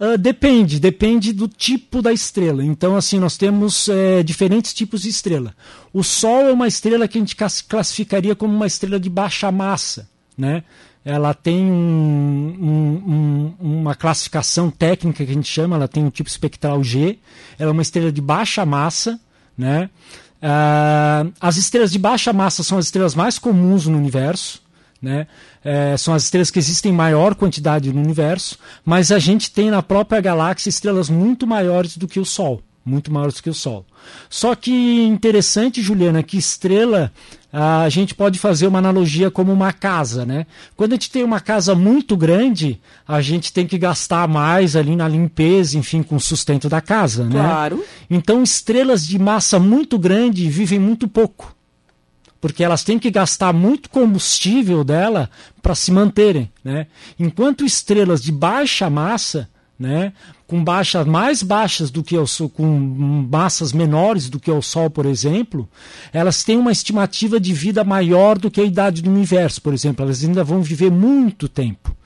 Uh, 0.00 0.18
depende, 0.18 0.80
depende 0.80 1.32
do 1.32 1.46
tipo 1.46 2.02
da 2.02 2.12
estrela. 2.12 2.64
Então, 2.64 2.96
assim, 2.96 3.20
nós 3.20 3.36
temos 3.36 3.88
é, 3.88 4.24
diferentes 4.24 4.74
tipos 4.74 5.02
de 5.02 5.08
estrela. 5.08 5.54
O 5.92 6.02
Sol 6.02 6.48
é 6.48 6.52
uma 6.52 6.66
estrela 6.66 7.06
que 7.06 7.16
a 7.16 7.20
gente 7.20 7.36
classificaria 7.36 8.34
como 8.34 8.52
uma 8.52 8.66
estrela 8.66 8.98
de 8.98 9.08
baixa 9.08 9.52
massa, 9.52 10.08
né? 10.36 10.64
Ela 11.04 11.34
tem 11.34 11.64
um, 11.64 12.56
um, 12.60 13.12
um, 13.12 13.54
uma 13.60 13.94
classificação 13.94 14.70
técnica 14.70 15.24
que 15.24 15.30
a 15.30 15.34
gente 15.34 15.48
chama, 15.48 15.76
ela 15.76 15.86
tem 15.86 16.02
um 16.02 16.10
tipo 16.10 16.28
espectral 16.28 16.82
G. 16.82 17.18
Ela 17.58 17.70
é 17.70 17.72
uma 17.72 17.82
estrela 17.82 18.10
de 18.10 18.22
baixa 18.22 18.64
massa, 18.64 19.20
né? 19.56 19.90
Uh, 20.42 21.32
as 21.40 21.56
estrelas 21.56 21.90
de 21.90 21.98
baixa 21.98 22.32
massa 22.32 22.62
são 22.62 22.78
as 22.78 22.86
estrelas 22.86 23.14
mais 23.14 23.38
comuns 23.38 23.86
no 23.86 23.98
universo. 23.98 24.62
Né? 25.00 25.26
É, 25.62 25.98
são 25.98 26.14
as 26.14 26.24
estrelas 26.24 26.50
que 26.50 26.58
existem 26.58 26.90
em 26.90 26.94
maior 26.94 27.34
quantidade 27.34 27.92
no 27.92 28.00
universo, 28.00 28.58
mas 28.82 29.12
a 29.12 29.18
gente 29.18 29.50
tem 29.50 29.70
na 29.70 29.82
própria 29.82 30.18
galáxia 30.18 30.70
estrelas 30.70 31.10
muito 31.10 31.46
maiores 31.46 31.98
do 31.98 32.08
que 32.08 32.18
o 32.18 32.24
Sol 32.24 32.62
muito 32.84 33.10
maiores 33.10 33.40
que 33.40 33.48
o 33.48 33.54
Sol. 33.54 33.86
Só 34.28 34.54
que 34.54 35.04
interessante, 35.04 35.80
Juliana, 35.80 36.22
que 36.22 36.36
estrela 36.36 37.10
a 37.56 37.88
gente 37.88 38.16
pode 38.16 38.36
fazer 38.36 38.66
uma 38.66 38.80
analogia 38.80 39.30
como 39.30 39.52
uma 39.52 39.72
casa, 39.72 40.26
né? 40.26 40.44
Quando 40.76 40.92
a 40.92 40.96
gente 40.96 41.08
tem 41.08 41.22
uma 41.22 41.38
casa 41.38 41.72
muito 41.72 42.16
grande, 42.16 42.80
a 43.06 43.20
gente 43.20 43.52
tem 43.52 43.64
que 43.64 43.78
gastar 43.78 44.26
mais 44.26 44.74
ali 44.74 44.96
na 44.96 45.06
limpeza, 45.06 45.78
enfim, 45.78 46.02
com 46.02 46.16
o 46.16 46.20
sustento 46.20 46.68
da 46.68 46.80
casa, 46.80 47.22
né? 47.22 47.40
Claro. 47.40 47.84
Então, 48.10 48.42
estrelas 48.42 49.06
de 49.06 49.20
massa 49.20 49.60
muito 49.60 49.96
grande 50.00 50.50
vivem 50.50 50.80
muito 50.80 51.06
pouco. 51.06 51.54
Porque 52.40 52.64
elas 52.64 52.82
têm 52.82 52.98
que 52.98 53.08
gastar 53.08 53.52
muito 53.52 53.88
combustível 53.88 54.82
dela 54.82 55.30
para 55.62 55.76
se 55.76 55.92
manterem, 55.92 56.50
né? 56.64 56.88
Enquanto 57.20 57.64
estrelas 57.64 58.20
de 58.20 58.32
baixa 58.32 58.90
massa, 58.90 59.48
né? 59.78 60.12
Com 60.46 60.62
baixas 60.62 61.06
mais 61.06 61.42
baixas 61.42 61.90
do 61.90 62.02
que 62.02 62.16
o 62.16 62.26
Sol, 62.26 62.48
com 62.48 62.66
massas 63.30 63.72
menores 63.72 64.28
do 64.28 64.38
que 64.38 64.50
o 64.50 64.60
Sol, 64.60 64.90
por 64.90 65.06
exemplo, 65.06 65.68
elas 66.12 66.44
têm 66.44 66.58
uma 66.58 66.72
estimativa 66.72 67.40
de 67.40 67.52
vida 67.52 67.82
maior 67.82 68.38
do 68.38 68.50
que 68.50 68.60
a 68.60 68.64
idade 68.64 69.02
do 69.02 69.10
universo, 69.10 69.62
por 69.62 69.72
exemplo. 69.72 70.04
Elas 70.04 70.24
ainda 70.24 70.44
vão 70.44 70.62
viver 70.62 70.90
muito 70.90 71.48
tempo. 71.48 71.96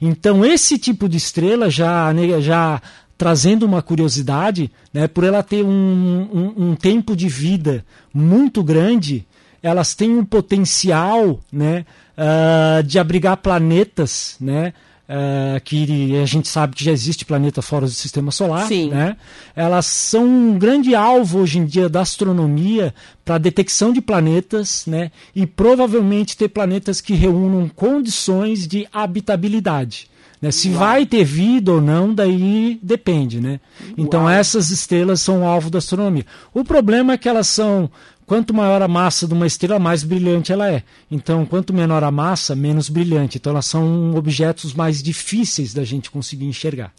Então, 0.00 0.44
esse 0.44 0.78
tipo 0.78 1.08
de 1.08 1.16
estrela 1.16 1.68
já, 1.68 2.12
né, 2.12 2.40
já 2.40 2.80
trazendo 3.18 3.66
uma 3.66 3.82
curiosidade, 3.82 4.70
né, 4.94 5.06
por 5.06 5.24
ela 5.24 5.42
ter 5.42 5.62
um, 5.62 5.68
um, 5.68 6.70
um 6.70 6.74
tempo 6.74 7.14
de 7.14 7.28
vida 7.28 7.84
muito 8.14 8.62
grande, 8.62 9.26
elas 9.62 9.94
têm 9.94 10.16
um 10.16 10.24
potencial 10.24 11.38
né, 11.52 11.84
uh, 12.16 12.82
de 12.82 12.98
abrigar 12.98 13.36
planetas, 13.36 14.36
né? 14.40 14.72
Uh, 15.10 15.60
que 15.62 16.16
a 16.16 16.24
gente 16.24 16.48
sabe 16.48 16.76
que 16.76 16.84
já 16.84 16.92
existe 16.92 17.24
planeta 17.24 17.60
fora 17.60 17.86
do 17.86 17.92
sistema 17.92 18.30
solar, 18.30 18.66
Sim. 18.68 18.90
né? 18.90 19.16
Elas 19.56 19.86
são 19.86 20.24
um 20.24 20.58
grande 20.58 20.94
alvo 20.94 21.40
hoje 21.40 21.58
em 21.58 21.66
dia 21.66 21.88
da 21.88 22.00
astronomia 22.00 22.94
para 23.24 23.36
detecção 23.38 23.92
de 23.92 24.00
planetas, 24.00 24.84
né? 24.86 25.10
E 25.34 25.46
provavelmente 25.46 26.36
ter 26.36 26.48
planetas 26.48 27.00
que 27.00 27.14
reúnam 27.14 27.68
condições 27.68 28.68
de 28.68 28.86
habitabilidade. 28.92 30.08
Né? 30.40 30.50
Se 30.50 30.68
Uau. 30.70 30.78
vai 30.78 31.04
ter 31.04 31.24
vida 31.24 31.72
ou 31.72 31.80
não, 31.80 32.14
daí 32.14 32.78
depende, 32.82 33.40
né? 33.40 33.60
Então 33.98 34.22
Uau. 34.22 34.30
essas 34.30 34.70
estrelas 34.70 35.20
são 35.20 35.46
alvo 35.46 35.68
da 35.68 35.78
astronomia. 35.78 36.24
O 36.54 36.64
problema 36.64 37.12
é 37.12 37.18
que 37.18 37.28
elas 37.28 37.48
são 37.48 37.90
quanto 38.30 38.54
maior 38.54 38.80
a 38.80 38.86
massa 38.86 39.26
de 39.26 39.34
uma 39.34 39.44
estrela, 39.44 39.80
mais 39.80 40.04
brilhante 40.04 40.52
ela 40.52 40.70
é. 40.70 40.84
Então, 41.10 41.44
quanto 41.44 41.74
menor 41.74 42.04
a 42.04 42.12
massa, 42.12 42.54
menos 42.54 42.88
brilhante. 42.88 43.38
Então, 43.38 43.50
elas 43.50 43.66
são 43.66 44.14
objetos 44.14 44.72
mais 44.72 45.02
difíceis 45.02 45.74
da 45.74 45.82
gente 45.82 46.12
conseguir 46.12 46.44
enxergar. 46.44 46.92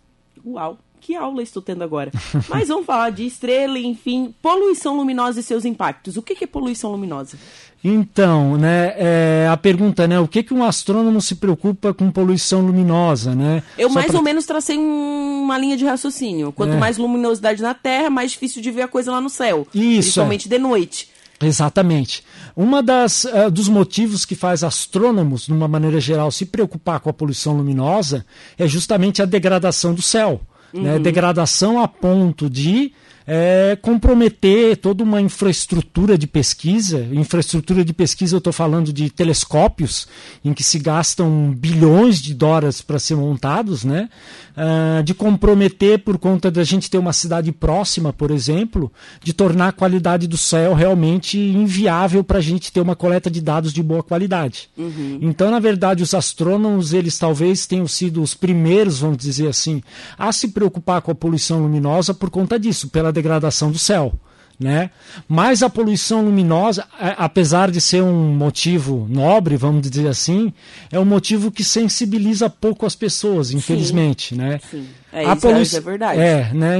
Uau! 0.46 0.78
Que 1.00 1.16
aula 1.16 1.42
estou 1.42 1.62
tendo 1.62 1.86
agora? 1.86 2.12
Mas 2.50 2.68
vamos 2.68 2.86
falar 2.86 3.12
de 3.12 3.26
estrela, 3.26 3.80
enfim, 3.80 4.36
poluição 4.42 4.98
luminosa 4.98 5.40
e 5.40 5.44
seus 5.44 5.64
impactos. 5.64 6.18
O 6.18 6.22
que 6.22 6.44
é 6.44 6.46
poluição 6.46 6.92
luminosa? 6.92 7.38
Então, 7.82 8.58
né, 8.58 8.94
é, 8.98 9.48
a 9.50 9.56
pergunta, 9.56 10.06
né, 10.06 10.20
o 10.20 10.28
que 10.28 10.44
que 10.44 10.54
um 10.54 10.66
astrônomo 10.66 11.22
se 11.22 11.36
preocupa 11.36 11.94
com 11.94 12.12
poluição 12.12 12.60
luminosa, 12.62 13.34
né? 13.34 13.64
Eu 13.78 13.88
Só 13.88 13.96
mais 13.96 14.08
pra... 14.08 14.18
ou 14.18 14.24
menos 14.24 14.46
tracei 14.46 14.78
um, 14.78 15.44
uma 15.44 15.58
linha 15.58 15.78
de 15.78 15.86
raciocínio. 15.86 16.52
Quanto 16.52 16.74
é. 16.74 16.78
mais 16.78 16.98
luminosidade 16.98 17.62
na 17.62 17.74
Terra, 17.74 18.10
mais 18.10 18.32
difícil 18.32 18.62
de 18.62 18.70
ver 18.70 18.82
a 18.82 18.88
coisa 18.88 19.12
lá 19.12 19.22
no 19.22 19.30
céu. 19.30 19.66
Isso. 19.74 20.02
Principalmente 20.02 20.48
é. 20.48 20.50
de 20.50 20.60
noite. 20.60 21.11
Exatamente. 21.42 22.24
Uma 22.56 22.84
das 22.84 23.24
uh, 23.26 23.50
dos 23.52 23.68
motivos 23.68 24.26
que 24.26 24.36
faz 24.36 24.64
astrônomos, 24.64 25.46
de 25.46 25.54
uma 25.54 25.68
maneira 25.68 26.00
geral, 26.00 26.32
se 26.32 26.46
preocupar 26.46 27.00
com 27.00 27.10
a 27.10 27.14
poluição 27.14 27.56
luminosa 27.56 28.26
é 28.58 28.68
justamente 28.68 29.22
a 29.22 29.26
degradação 29.26 29.94
do 29.94 30.02
céu. 30.02 30.42
Né? 30.74 30.80
Uhum. 30.80 30.84
Né? 30.84 31.00
Degradação 31.00 31.82
a 31.82 31.88
ponto 31.88 32.50
de 32.50 32.94
é, 33.25 33.78
comprometer 33.82 34.78
toda 34.78 35.04
uma 35.04 35.22
infraestrutura 35.22 36.18
de 36.18 36.28
pesquisa. 36.28 37.08
Infraestrutura 37.12 37.86
de 37.86 37.94
pesquisa, 37.94 38.36
eu 38.36 38.40
estou 38.40 38.54
falando 38.54 38.92
de 38.92 39.10
telescópios, 39.10 40.08
em 40.44 40.54
que 40.54 40.63
se 40.63 40.80
gastam 40.80 41.54
bilhões 41.56 42.22
de 42.22 42.34
dólares 42.34 42.82
para 42.82 43.00
ser 43.00 43.16
montados, 43.16 43.84
né? 43.84 44.10
Uh, 44.51 45.01
de 45.04 45.13
comprometer 45.13 46.00
por 46.00 46.18
conta 46.18 46.51
da 46.51 46.63
gente 46.63 46.90
ter 46.90 46.98
uma 46.98 47.13
cidade 47.13 47.51
próxima, 47.54 48.12
por 48.12 48.32
exemplo, 48.32 48.92
de 49.24 49.32
tornar 49.32 49.70
a 49.70 49.72
qualidade 49.72 50.28
do 50.28 50.38
céu 50.38 50.74
realmente 50.74 51.40
inviável 51.40 52.22
para 52.24 52.40
a 52.40 52.42
gente 52.42 52.72
ter 52.72 52.82
uma 52.82 52.96
coleta 52.96 53.32
de 53.32 53.40
dados 53.40 53.72
de 53.72 53.82
boa 53.82 54.04
qualidade. 54.04 54.70
Uhum. 54.78 55.20
Então, 55.22 55.50
na 55.50 55.60
verdade, 55.60 56.04
os 56.04 56.13
astrônomos, 56.13 56.94
eles 56.94 57.18
talvez 57.18 57.66
tenham 57.66 57.88
sido 57.88 58.22
os 58.22 58.34
primeiros, 58.34 59.00
vamos 59.00 59.18
dizer 59.18 59.48
assim, 59.48 59.82
a 60.18 60.32
se 60.32 60.50
preocupar 60.50 61.01
com 61.01 61.12
a 61.12 61.16
poluição 61.16 61.62
luminosa 61.62 62.13
por 62.13 62.30
conta 62.30 62.60
disso, 62.60 62.90
pela 62.90 63.11
degradação 63.12 63.72
do 63.72 63.80
céu. 63.80 64.13
Né? 64.60 64.91
Mas 65.27 65.63
a 65.63 65.70
poluição 65.72 66.24
luminosa, 66.24 66.86
apesar 67.18 67.72
de 67.72 67.82
ser 67.82 68.03
um 68.03 68.32
motivo 68.32 69.08
nobre, 69.10 69.58
vamos 69.58 69.89
dizer 69.89 70.08
assim, 70.08 70.53
é 70.91 71.00
um 71.00 71.06
motivo 71.06 71.50
que 71.50 71.63
sensibiliza 71.63 72.48
pouco 72.48 72.86
as 72.86 72.96
pessoas, 72.96 73.50
infelizmente, 73.50 74.36
sim, 74.36 74.36
né? 74.36 74.60
Sim. 74.70 74.88
É, 75.12 75.25
a 75.25 75.36
polu... 75.36 75.56
é 75.56 75.80
verdade. 75.80 76.20
É, 76.22 76.51
né? 76.53 76.80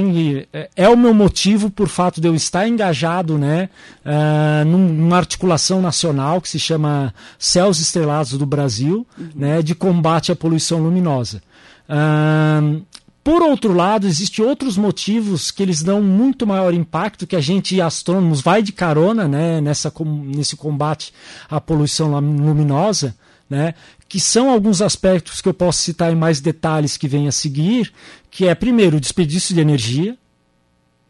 É, 0.52 0.70
é 0.76 0.88
o 0.88 0.96
meu 0.96 1.12
motivo 1.12 1.70
por 1.70 1.88
fato 1.88 2.20
de 2.20 2.28
eu 2.28 2.36
estar 2.36 2.68
engajado, 2.68 3.36
né, 3.36 3.68
uh, 4.06 4.64
numa 4.64 5.16
articulação 5.16 5.82
nacional 5.82 6.40
que 6.40 6.48
se 6.48 6.60
chama 6.60 7.12
Céus 7.38 7.80
Estrelados 7.80 8.38
do 8.38 8.46
Brasil, 8.46 9.04
uhum. 9.18 9.30
né, 9.34 9.60
de 9.60 9.74
combate 9.74 10.30
à 10.30 10.36
poluição 10.36 10.78
luminosa. 10.78 11.42
Uh, 11.88 12.80
por 13.24 13.40
outro 13.40 13.72
lado, 13.72 14.06
existem 14.06 14.44
outros 14.44 14.76
motivos 14.76 15.52
que 15.52 15.62
eles 15.62 15.80
dão 15.80 16.02
muito 16.02 16.44
maior 16.44 16.74
impacto, 16.74 17.26
que 17.26 17.36
a 17.36 17.40
gente, 17.40 17.80
astrônomos, 17.80 18.40
vai 18.40 18.62
de 18.62 18.72
carona 18.72 19.28
né, 19.28 19.60
nessa, 19.60 19.92
nesse 20.04 20.56
combate 20.56 21.14
à 21.48 21.60
poluição 21.60 22.10
luminosa, 22.18 23.14
né, 23.48 23.74
que 24.08 24.18
são 24.18 24.50
alguns 24.50 24.82
aspectos 24.82 25.40
que 25.40 25.48
eu 25.48 25.54
posso 25.54 25.82
citar 25.82 26.12
em 26.12 26.16
mais 26.16 26.40
detalhes 26.40 26.96
que 26.96 27.06
vem 27.06 27.28
a 27.28 27.32
seguir, 27.32 27.92
que 28.28 28.48
é, 28.48 28.54
primeiro, 28.56 28.96
o 28.96 29.00
desperdício 29.00 29.54
de 29.54 29.60
energia. 29.60 30.18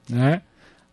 Né? 0.07 0.43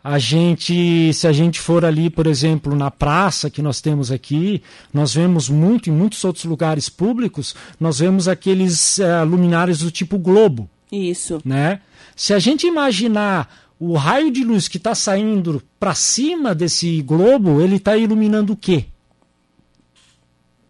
A 0.02 0.18
gente, 0.18 1.12
se 1.12 1.26
a 1.26 1.32
gente 1.32 1.60
for 1.60 1.84
ali, 1.84 2.08
por 2.08 2.26
exemplo, 2.26 2.74
na 2.74 2.90
praça 2.90 3.50
que 3.50 3.60
nós 3.60 3.82
temos 3.82 4.10
aqui, 4.10 4.62
nós 4.90 5.12
vemos 5.12 5.50
muito, 5.50 5.90
em 5.90 5.92
muitos 5.92 6.24
outros 6.24 6.46
lugares 6.46 6.88
públicos, 6.88 7.54
nós 7.78 7.98
vemos 7.98 8.26
aqueles 8.26 8.96
uh, 8.98 9.24
luminários 9.26 9.80
do 9.80 9.90
tipo 9.90 10.18
globo. 10.18 10.68
Isso. 10.92 11.40
Né? 11.44 11.80
Se 12.16 12.34
a 12.34 12.38
gente 12.38 12.66
imaginar 12.66 13.70
o 13.78 13.94
raio 13.94 14.30
de 14.30 14.44
luz 14.44 14.68
que 14.68 14.76
está 14.76 14.94
saindo 14.94 15.62
para 15.78 15.94
cima 15.94 16.54
desse 16.54 17.00
globo, 17.02 17.60
ele 17.60 17.76
está 17.76 17.96
iluminando 17.96 18.52
o 18.52 18.56
quê? 18.56 18.84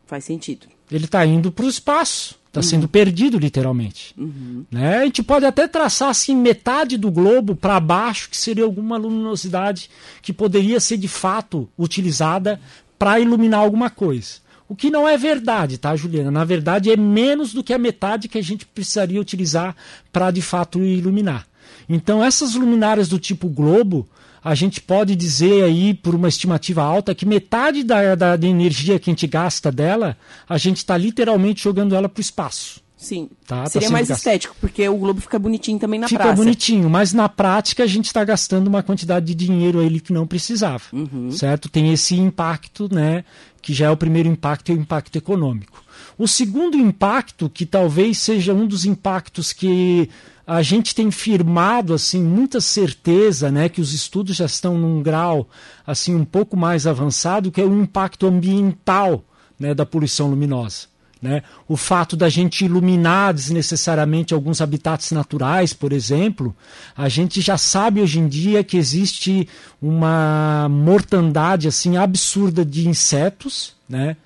Faz 0.06 0.24
sentido. 0.24 0.66
Ele 0.90 1.04
está 1.04 1.24
indo 1.24 1.50
para 1.50 1.64
o 1.64 1.68
espaço. 1.68 2.38
Está 2.50 2.58
uhum. 2.58 2.64
sendo 2.64 2.88
perdido, 2.88 3.38
literalmente. 3.38 4.12
Uhum. 4.18 4.64
Né? 4.68 4.98
A 4.98 5.04
gente 5.04 5.22
pode 5.22 5.46
até 5.46 5.68
traçar 5.68 6.08
assim, 6.08 6.34
metade 6.34 6.96
do 6.96 7.08
globo 7.08 7.54
para 7.54 7.78
baixo, 7.78 8.28
que 8.28 8.36
seria 8.36 8.64
alguma 8.64 8.96
luminosidade 8.96 9.88
que 10.20 10.32
poderia 10.32 10.80
ser 10.80 10.96
de 10.96 11.06
fato 11.06 11.68
utilizada 11.78 12.60
para 12.98 13.20
iluminar 13.20 13.60
alguma 13.60 13.88
coisa. 13.88 14.40
O 14.70 14.76
que 14.76 14.88
não 14.88 15.08
é 15.08 15.18
verdade, 15.18 15.78
tá, 15.78 15.96
Juliana? 15.96 16.30
Na 16.30 16.44
verdade, 16.44 16.92
é 16.92 16.96
menos 16.96 17.52
do 17.52 17.60
que 17.60 17.74
a 17.74 17.78
metade 17.78 18.28
que 18.28 18.38
a 18.38 18.42
gente 18.42 18.64
precisaria 18.64 19.20
utilizar 19.20 19.74
para 20.12 20.30
de 20.30 20.40
fato 20.40 20.78
iluminar. 20.78 21.44
Então, 21.88 22.22
essas 22.22 22.54
luminárias 22.54 23.08
do 23.08 23.18
tipo 23.18 23.48
globo, 23.48 24.08
a 24.44 24.54
gente 24.54 24.80
pode 24.80 25.16
dizer 25.16 25.64
aí, 25.64 25.92
por 25.92 26.14
uma 26.14 26.28
estimativa 26.28 26.84
alta, 26.84 27.16
que 27.16 27.26
metade 27.26 27.82
da, 27.82 28.14
da, 28.14 28.36
da 28.36 28.46
energia 28.46 28.96
que 29.00 29.10
a 29.10 29.12
gente 29.12 29.26
gasta 29.26 29.72
dela, 29.72 30.16
a 30.48 30.56
gente 30.56 30.76
está 30.76 30.96
literalmente 30.96 31.64
jogando 31.64 31.96
ela 31.96 32.08
para 32.08 32.20
o 32.20 32.22
espaço. 32.22 32.80
Sim. 33.00 33.30
Tá, 33.46 33.66
Seria 33.66 33.88
tá 33.88 33.92
mais 33.92 34.10
estético, 34.10 34.54
porque 34.60 34.86
o 34.86 34.96
globo 34.96 35.20
fica 35.20 35.38
bonitinho 35.38 35.78
também 35.78 35.98
na 35.98 36.06
fica 36.06 36.18
praça. 36.18 36.34
Fica 36.34 36.44
bonitinho, 36.44 36.90
mas 36.90 37.14
na 37.14 37.28
prática 37.28 37.82
a 37.82 37.86
gente 37.86 38.06
está 38.06 38.22
gastando 38.22 38.68
uma 38.68 38.82
quantidade 38.82 39.26
de 39.26 39.34
dinheiro 39.34 39.80
aí 39.80 40.00
que 40.00 40.12
não 40.12 40.26
precisava. 40.26 40.84
Uhum. 40.92 41.30
Certo? 41.30 41.68
Tem 41.68 41.92
esse 41.92 42.14
impacto, 42.14 42.92
né? 42.92 43.24
que 43.60 43.72
já 43.72 43.86
é 43.86 43.90
o 43.90 43.96
primeiro 43.96 44.28
impacto, 44.28 44.70
é 44.70 44.74
o 44.74 44.78
impacto 44.78 45.16
econômico. 45.16 45.82
O 46.18 46.26
segundo 46.26 46.76
impacto, 46.76 47.48
que 47.48 47.66
talvez 47.66 48.18
seja 48.18 48.54
um 48.54 48.66
dos 48.66 48.84
impactos 48.84 49.52
que 49.52 50.08
a 50.46 50.62
gente 50.62 50.94
tem 50.94 51.10
firmado 51.10 51.94
assim 51.94 52.22
muita 52.22 52.60
certeza, 52.60 53.50
né, 53.50 53.68
que 53.68 53.80
os 53.80 53.92
estudos 53.94 54.36
já 54.36 54.46
estão 54.46 54.76
num 54.76 55.02
grau 55.02 55.48
assim 55.86 56.14
um 56.14 56.24
pouco 56.24 56.56
mais 56.56 56.86
avançado, 56.86 57.50
que 57.52 57.60
é 57.60 57.64
o 57.64 57.80
impacto 57.80 58.26
ambiental, 58.26 59.24
né, 59.58 59.74
da 59.74 59.86
poluição 59.86 60.28
luminosa. 60.28 60.89
Né? 61.20 61.42
O 61.68 61.76
fato 61.76 62.16
da 62.16 62.30
gente 62.30 62.64
iluminar 62.64 63.34
desnecessariamente 63.34 64.32
alguns 64.32 64.62
habitats 64.62 65.10
naturais, 65.10 65.74
por 65.74 65.92
exemplo, 65.92 66.56
a 66.96 67.10
gente 67.10 67.42
já 67.42 67.58
sabe 67.58 68.00
hoje 68.00 68.18
em 68.18 68.26
dia 68.26 68.64
que 68.64 68.78
existe 68.78 69.46
uma 69.82 70.66
mortandade 70.70 71.68
assim 71.68 71.98
absurda 71.98 72.64
de 72.64 72.88
insetos, 72.88 73.74
né? 73.86 74.16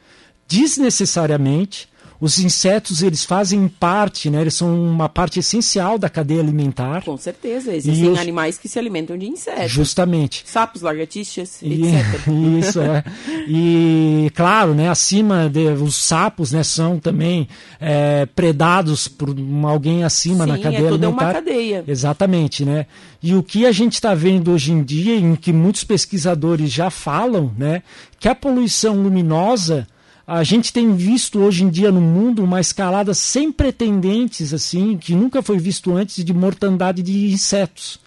desnecessariamente, 0.46 1.88
os 2.20 2.38
insetos 2.38 3.02
eles 3.02 3.24
fazem 3.24 3.68
parte, 3.68 4.30
né? 4.30 4.40
Eles 4.40 4.54
são 4.54 4.74
uma 4.74 5.08
parte 5.08 5.40
essencial 5.40 5.98
da 5.98 6.08
cadeia 6.08 6.40
alimentar. 6.40 7.04
Com 7.04 7.16
certeza, 7.16 7.74
existem 7.74 8.10
os... 8.10 8.18
animais 8.18 8.56
que 8.56 8.68
se 8.68 8.78
alimentam 8.78 9.18
de 9.18 9.26
insetos. 9.26 9.70
Justamente. 9.70 10.42
Sapos, 10.46 10.82
lagartixas, 10.82 11.60
e, 11.62 11.86
etc. 11.86 12.28
Isso 12.58 12.80
é. 12.80 13.04
E 13.48 14.30
claro, 14.34 14.74
né? 14.74 14.88
Acima 14.88 15.48
de, 15.48 15.66
os 15.68 15.96
sapos, 15.96 16.52
né? 16.52 16.62
São 16.62 16.98
também 16.98 17.48
é, 17.80 18.26
predados 18.26 19.08
por 19.08 19.34
alguém 19.68 20.04
acima 20.04 20.44
Sim, 20.44 20.50
na 20.50 20.58
cadeia 20.58 20.86
é 20.86 20.90
toda 20.90 21.06
alimentar. 21.06 21.24
uma 21.24 21.34
cadeia. 21.34 21.84
Exatamente, 21.86 22.64
né? 22.64 22.86
E 23.22 23.34
o 23.34 23.42
que 23.42 23.66
a 23.66 23.72
gente 23.72 23.94
está 23.94 24.14
vendo 24.14 24.52
hoje 24.52 24.72
em 24.72 24.82
dia, 24.82 25.16
em 25.16 25.34
que 25.34 25.52
muitos 25.52 25.82
pesquisadores 25.84 26.70
já 26.70 26.90
falam, 26.90 27.52
né? 27.58 27.82
Que 28.18 28.28
a 28.28 28.34
poluição 28.34 29.02
luminosa 29.02 29.86
a 30.26 30.42
gente 30.42 30.72
tem 30.72 30.94
visto 30.94 31.38
hoje 31.38 31.64
em 31.64 31.68
dia 31.68 31.92
no 31.92 32.00
mundo 32.00 32.42
uma 32.42 32.60
escalada 32.60 33.12
sem 33.12 33.52
pretendentes, 33.52 34.54
assim, 34.54 34.96
que 34.96 35.14
nunca 35.14 35.42
foi 35.42 35.58
visto 35.58 35.94
antes 35.94 36.24
de 36.24 36.32
mortandade 36.32 37.02
de 37.02 37.32
insetos. 37.32 38.00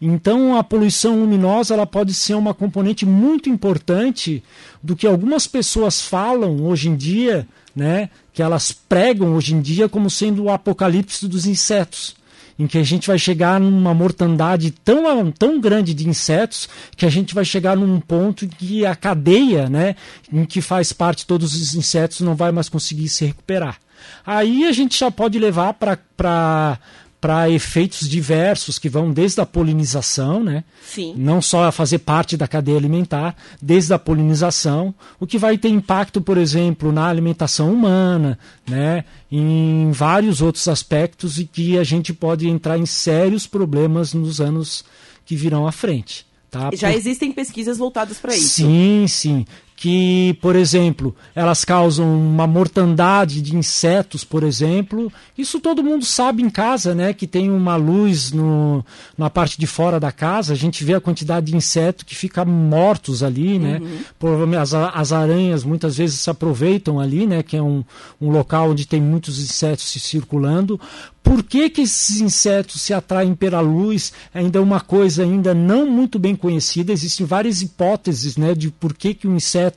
Então 0.00 0.56
a 0.56 0.64
poluição 0.64 1.18
luminosa 1.18 1.74
ela 1.74 1.86
pode 1.86 2.14
ser 2.14 2.34
uma 2.34 2.54
componente 2.54 3.04
muito 3.04 3.50
importante 3.50 4.42
do 4.82 4.94
que 4.94 5.06
algumas 5.06 5.46
pessoas 5.46 6.00
falam 6.00 6.64
hoje 6.64 6.88
em 6.88 6.96
dia, 6.96 7.46
né, 7.74 8.08
que 8.32 8.42
elas 8.42 8.72
pregam 8.72 9.34
hoje 9.34 9.54
em 9.54 9.60
dia 9.60 9.88
como 9.88 10.08
sendo 10.08 10.44
o 10.44 10.50
apocalipse 10.50 11.28
dos 11.28 11.46
insetos 11.46 12.17
em 12.58 12.66
que 12.66 12.78
a 12.78 12.82
gente 12.82 13.06
vai 13.06 13.18
chegar 13.18 13.60
numa 13.60 13.94
mortandade 13.94 14.70
tão, 14.70 15.30
tão 15.30 15.60
grande 15.60 15.94
de 15.94 16.08
insetos 16.08 16.68
que 16.96 17.06
a 17.06 17.10
gente 17.10 17.34
vai 17.34 17.44
chegar 17.44 17.76
num 17.76 18.00
ponto 18.00 18.44
em 18.44 18.48
que 18.48 18.84
a 18.84 18.96
cadeia, 18.96 19.68
né, 19.68 19.94
em 20.32 20.44
que 20.44 20.60
faz 20.60 20.92
parte 20.92 21.26
todos 21.26 21.54
os 21.54 21.74
insetos, 21.74 22.20
não 22.20 22.34
vai 22.34 22.50
mais 22.50 22.68
conseguir 22.68 23.08
se 23.08 23.24
recuperar. 23.24 23.78
Aí 24.26 24.64
a 24.64 24.72
gente 24.72 24.98
já 24.98 25.10
pode 25.10 25.38
levar 25.38 25.74
para 25.74 26.78
para 27.20 27.50
efeitos 27.50 28.08
diversos 28.08 28.78
que 28.78 28.88
vão 28.88 29.12
desde 29.12 29.40
a 29.40 29.46
polinização, 29.46 30.42
né? 30.42 30.62
Sim. 30.86 31.14
Não 31.16 31.42
só 31.42 31.64
a 31.64 31.72
fazer 31.72 31.98
parte 31.98 32.36
da 32.36 32.46
cadeia 32.46 32.76
alimentar, 32.76 33.36
desde 33.60 33.92
a 33.92 33.98
polinização, 33.98 34.94
o 35.18 35.26
que 35.26 35.36
vai 35.36 35.58
ter 35.58 35.68
impacto, 35.68 36.20
por 36.20 36.38
exemplo, 36.38 36.92
na 36.92 37.08
alimentação 37.08 37.72
humana, 37.72 38.38
né? 38.68 39.04
Em 39.30 39.90
vários 39.90 40.40
outros 40.40 40.68
aspectos 40.68 41.38
e 41.38 41.44
que 41.44 41.76
a 41.76 41.84
gente 41.84 42.14
pode 42.14 42.48
entrar 42.48 42.78
em 42.78 42.86
sérios 42.86 43.46
problemas 43.46 44.14
nos 44.14 44.40
anos 44.40 44.84
que 45.26 45.34
virão 45.34 45.66
à 45.66 45.72
frente. 45.72 46.24
Tá? 46.50 46.70
Já 46.72 46.88
Por... 46.88 46.96
existem 46.96 47.32
pesquisas 47.32 47.76
voltadas 47.76 48.18
para 48.18 48.34
isso. 48.34 48.48
Sim, 48.48 49.06
sim 49.06 49.44
que, 49.80 50.36
por 50.42 50.56
exemplo, 50.56 51.14
elas 51.36 51.64
causam 51.64 52.04
uma 52.04 52.48
mortandade 52.48 53.40
de 53.40 53.54
insetos, 53.54 54.24
por 54.24 54.42
exemplo. 54.42 55.10
Isso 55.38 55.60
todo 55.60 55.84
mundo 55.84 56.04
sabe 56.04 56.42
em 56.42 56.50
casa, 56.50 56.96
né? 56.96 57.12
Que 57.12 57.28
tem 57.28 57.48
uma 57.48 57.76
luz 57.76 58.32
no, 58.32 58.84
na 59.16 59.30
parte 59.30 59.56
de 59.56 59.68
fora 59.68 60.00
da 60.00 60.10
casa, 60.10 60.52
a 60.52 60.56
gente 60.56 60.82
vê 60.82 60.94
a 60.94 61.00
quantidade 61.00 61.46
de 61.46 61.56
insetos 61.56 62.02
que 62.02 62.16
ficam 62.16 62.44
mortos 62.44 63.22
ali, 63.22 63.56
né? 63.56 63.80
Uhum. 64.20 64.58
As, 64.60 64.74
as 64.74 65.12
aranhas 65.12 65.62
muitas 65.62 65.96
vezes 65.96 66.18
se 66.18 66.28
aproveitam 66.28 66.98
ali, 66.98 67.24
né? 67.24 67.44
Que 67.44 67.56
é 67.56 67.62
um, 67.62 67.84
um 68.20 68.30
local 68.30 68.70
onde 68.70 68.84
tem 68.84 69.00
muitos 69.00 69.38
insetos 69.38 69.84
se 69.84 70.00
circulando. 70.00 70.80
Por 71.28 71.42
que, 71.42 71.68
que 71.68 71.82
esses 71.82 72.22
insetos 72.22 72.80
se 72.80 72.94
atraem 72.94 73.34
pela 73.34 73.60
luz? 73.60 74.14
Ainda 74.32 74.58
é 74.58 74.62
uma 74.62 74.80
coisa 74.80 75.22
ainda 75.22 75.52
não 75.52 75.84
muito 75.84 76.18
bem 76.18 76.34
conhecida. 76.34 76.90
Existem 76.90 77.26
várias 77.26 77.60
hipóteses, 77.60 78.38
né? 78.38 78.54
De 78.54 78.70
por 78.70 78.94
que, 78.94 79.12
que 79.12 79.28
o 79.28 79.36
inseto 79.36 79.67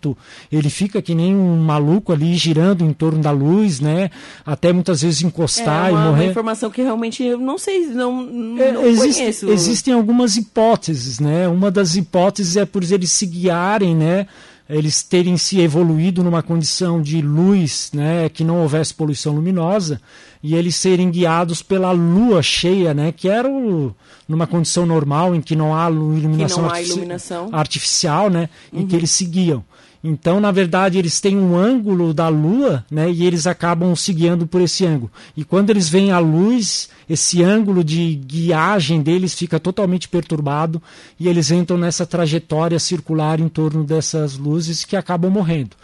ele 0.51 0.69
fica 0.69 1.01
que 1.01 1.15
nem 1.15 1.35
um 1.35 1.57
maluco 1.57 2.11
ali 2.11 2.35
girando 2.35 2.83
em 2.83 2.93
torno 2.93 3.21
da 3.21 3.31
luz, 3.31 3.79
né? 3.79 4.09
Até 4.45 4.71
muitas 4.71 5.01
vezes 5.01 5.21
encostar 5.21 5.89
é 5.89 5.91
uma, 5.91 6.01
e 6.01 6.05
morrer. 6.05 6.21
É 6.21 6.25
uma 6.25 6.31
informação 6.31 6.69
que 6.69 6.81
realmente 6.81 7.23
eu 7.23 7.37
não 7.37 7.57
sei, 7.57 7.87
não, 7.87 8.23
não 8.23 8.61
é, 8.61 8.87
existe, 8.87 9.19
conheço. 9.19 9.49
Existem 9.49 9.93
algumas 9.93 10.35
hipóteses, 10.35 11.19
né? 11.19 11.47
Uma 11.47 11.71
das 11.71 11.95
hipóteses 11.95 12.57
é 12.57 12.65
por 12.65 12.83
eles 12.83 13.11
se 13.11 13.25
guiarem, 13.25 13.95
né? 13.95 14.27
eles 14.71 15.03
terem 15.03 15.35
se 15.35 15.59
evoluído 15.59 16.23
numa 16.23 16.41
condição 16.41 17.01
de 17.01 17.21
luz, 17.21 17.91
né, 17.93 18.29
que 18.29 18.43
não 18.43 18.61
houvesse 18.61 18.93
poluição 18.93 19.35
luminosa, 19.35 20.01
e 20.41 20.55
eles 20.55 20.77
serem 20.77 21.11
guiados 21.11 21.61
pela 21.61 21.91
lua 21.91 22.41
cheia, 22.41 22.93
né, 22.93 23.11
que 23.11 23.27
era 23.27 23.49
o, 23.49 23.93
numa 24.27 24.47
condição 24.47 24.85
normal 24.85 25.35
em 25.35 25.41
que 25.41 25.57
não 25.57 25.75
há 25.75 25.91
iluminação, 25.91 26.63
não 26.63 26.71
há 26.71 26.81
iluminação. 26.81 27.49
artificial, 27.51 28.29
né, 28.29 28.49
uhum. 28.71 28.81
em 28.81 28.87
que 28.87 28.95
eles 28.95 29.11
seguiam. 29.11 29.63
Então, 30.03 30.39
na 30.39 30.51
verdade, 30.51 30.97
eles 30.97 31.19
têm 31.19 31.37
um 31.37 31.55
ângulo 31.55 32.13
da 32.13 32.27
Lua, 32.27 32.83
né, 32.89 33.11
e 33.11 33.23
eles 33.23 33.45
acabam 33.45 33.95
se 33.95 34.11
guiando 34.11 34.47
por 34.47 34.59
esse 34.59 34.85
ângulo. 34.85 35.11
E 35.37 35.43
quando 35.43 35.69
eles 35.69 35.87
veem 35.87 36.11
a 36.11 36.17
luz, 36.17 36.89
esse 37.07 37.43
ângulo 37.43 37.83
de 37.83 38.15
guiagem 38.15 39.01
deles 39.01 39.35
fica 39.35 39.59
totalmente 39.59 40.07
perturbado 40.07 40.81
e 41.19 41.27
eles 41.27 41.51
entram 41.51 41.77
nessa 41.77 42.05
trajetória 42.05 42.79
circular 42.79 43.39
em 43.39 43.47
torno 43.47 43.83
dessas 43.83 44.37
luzes 44.37 44.83
que 44.83 44.95
acabam 44.95 45.31
morrendo. 45.31 45.75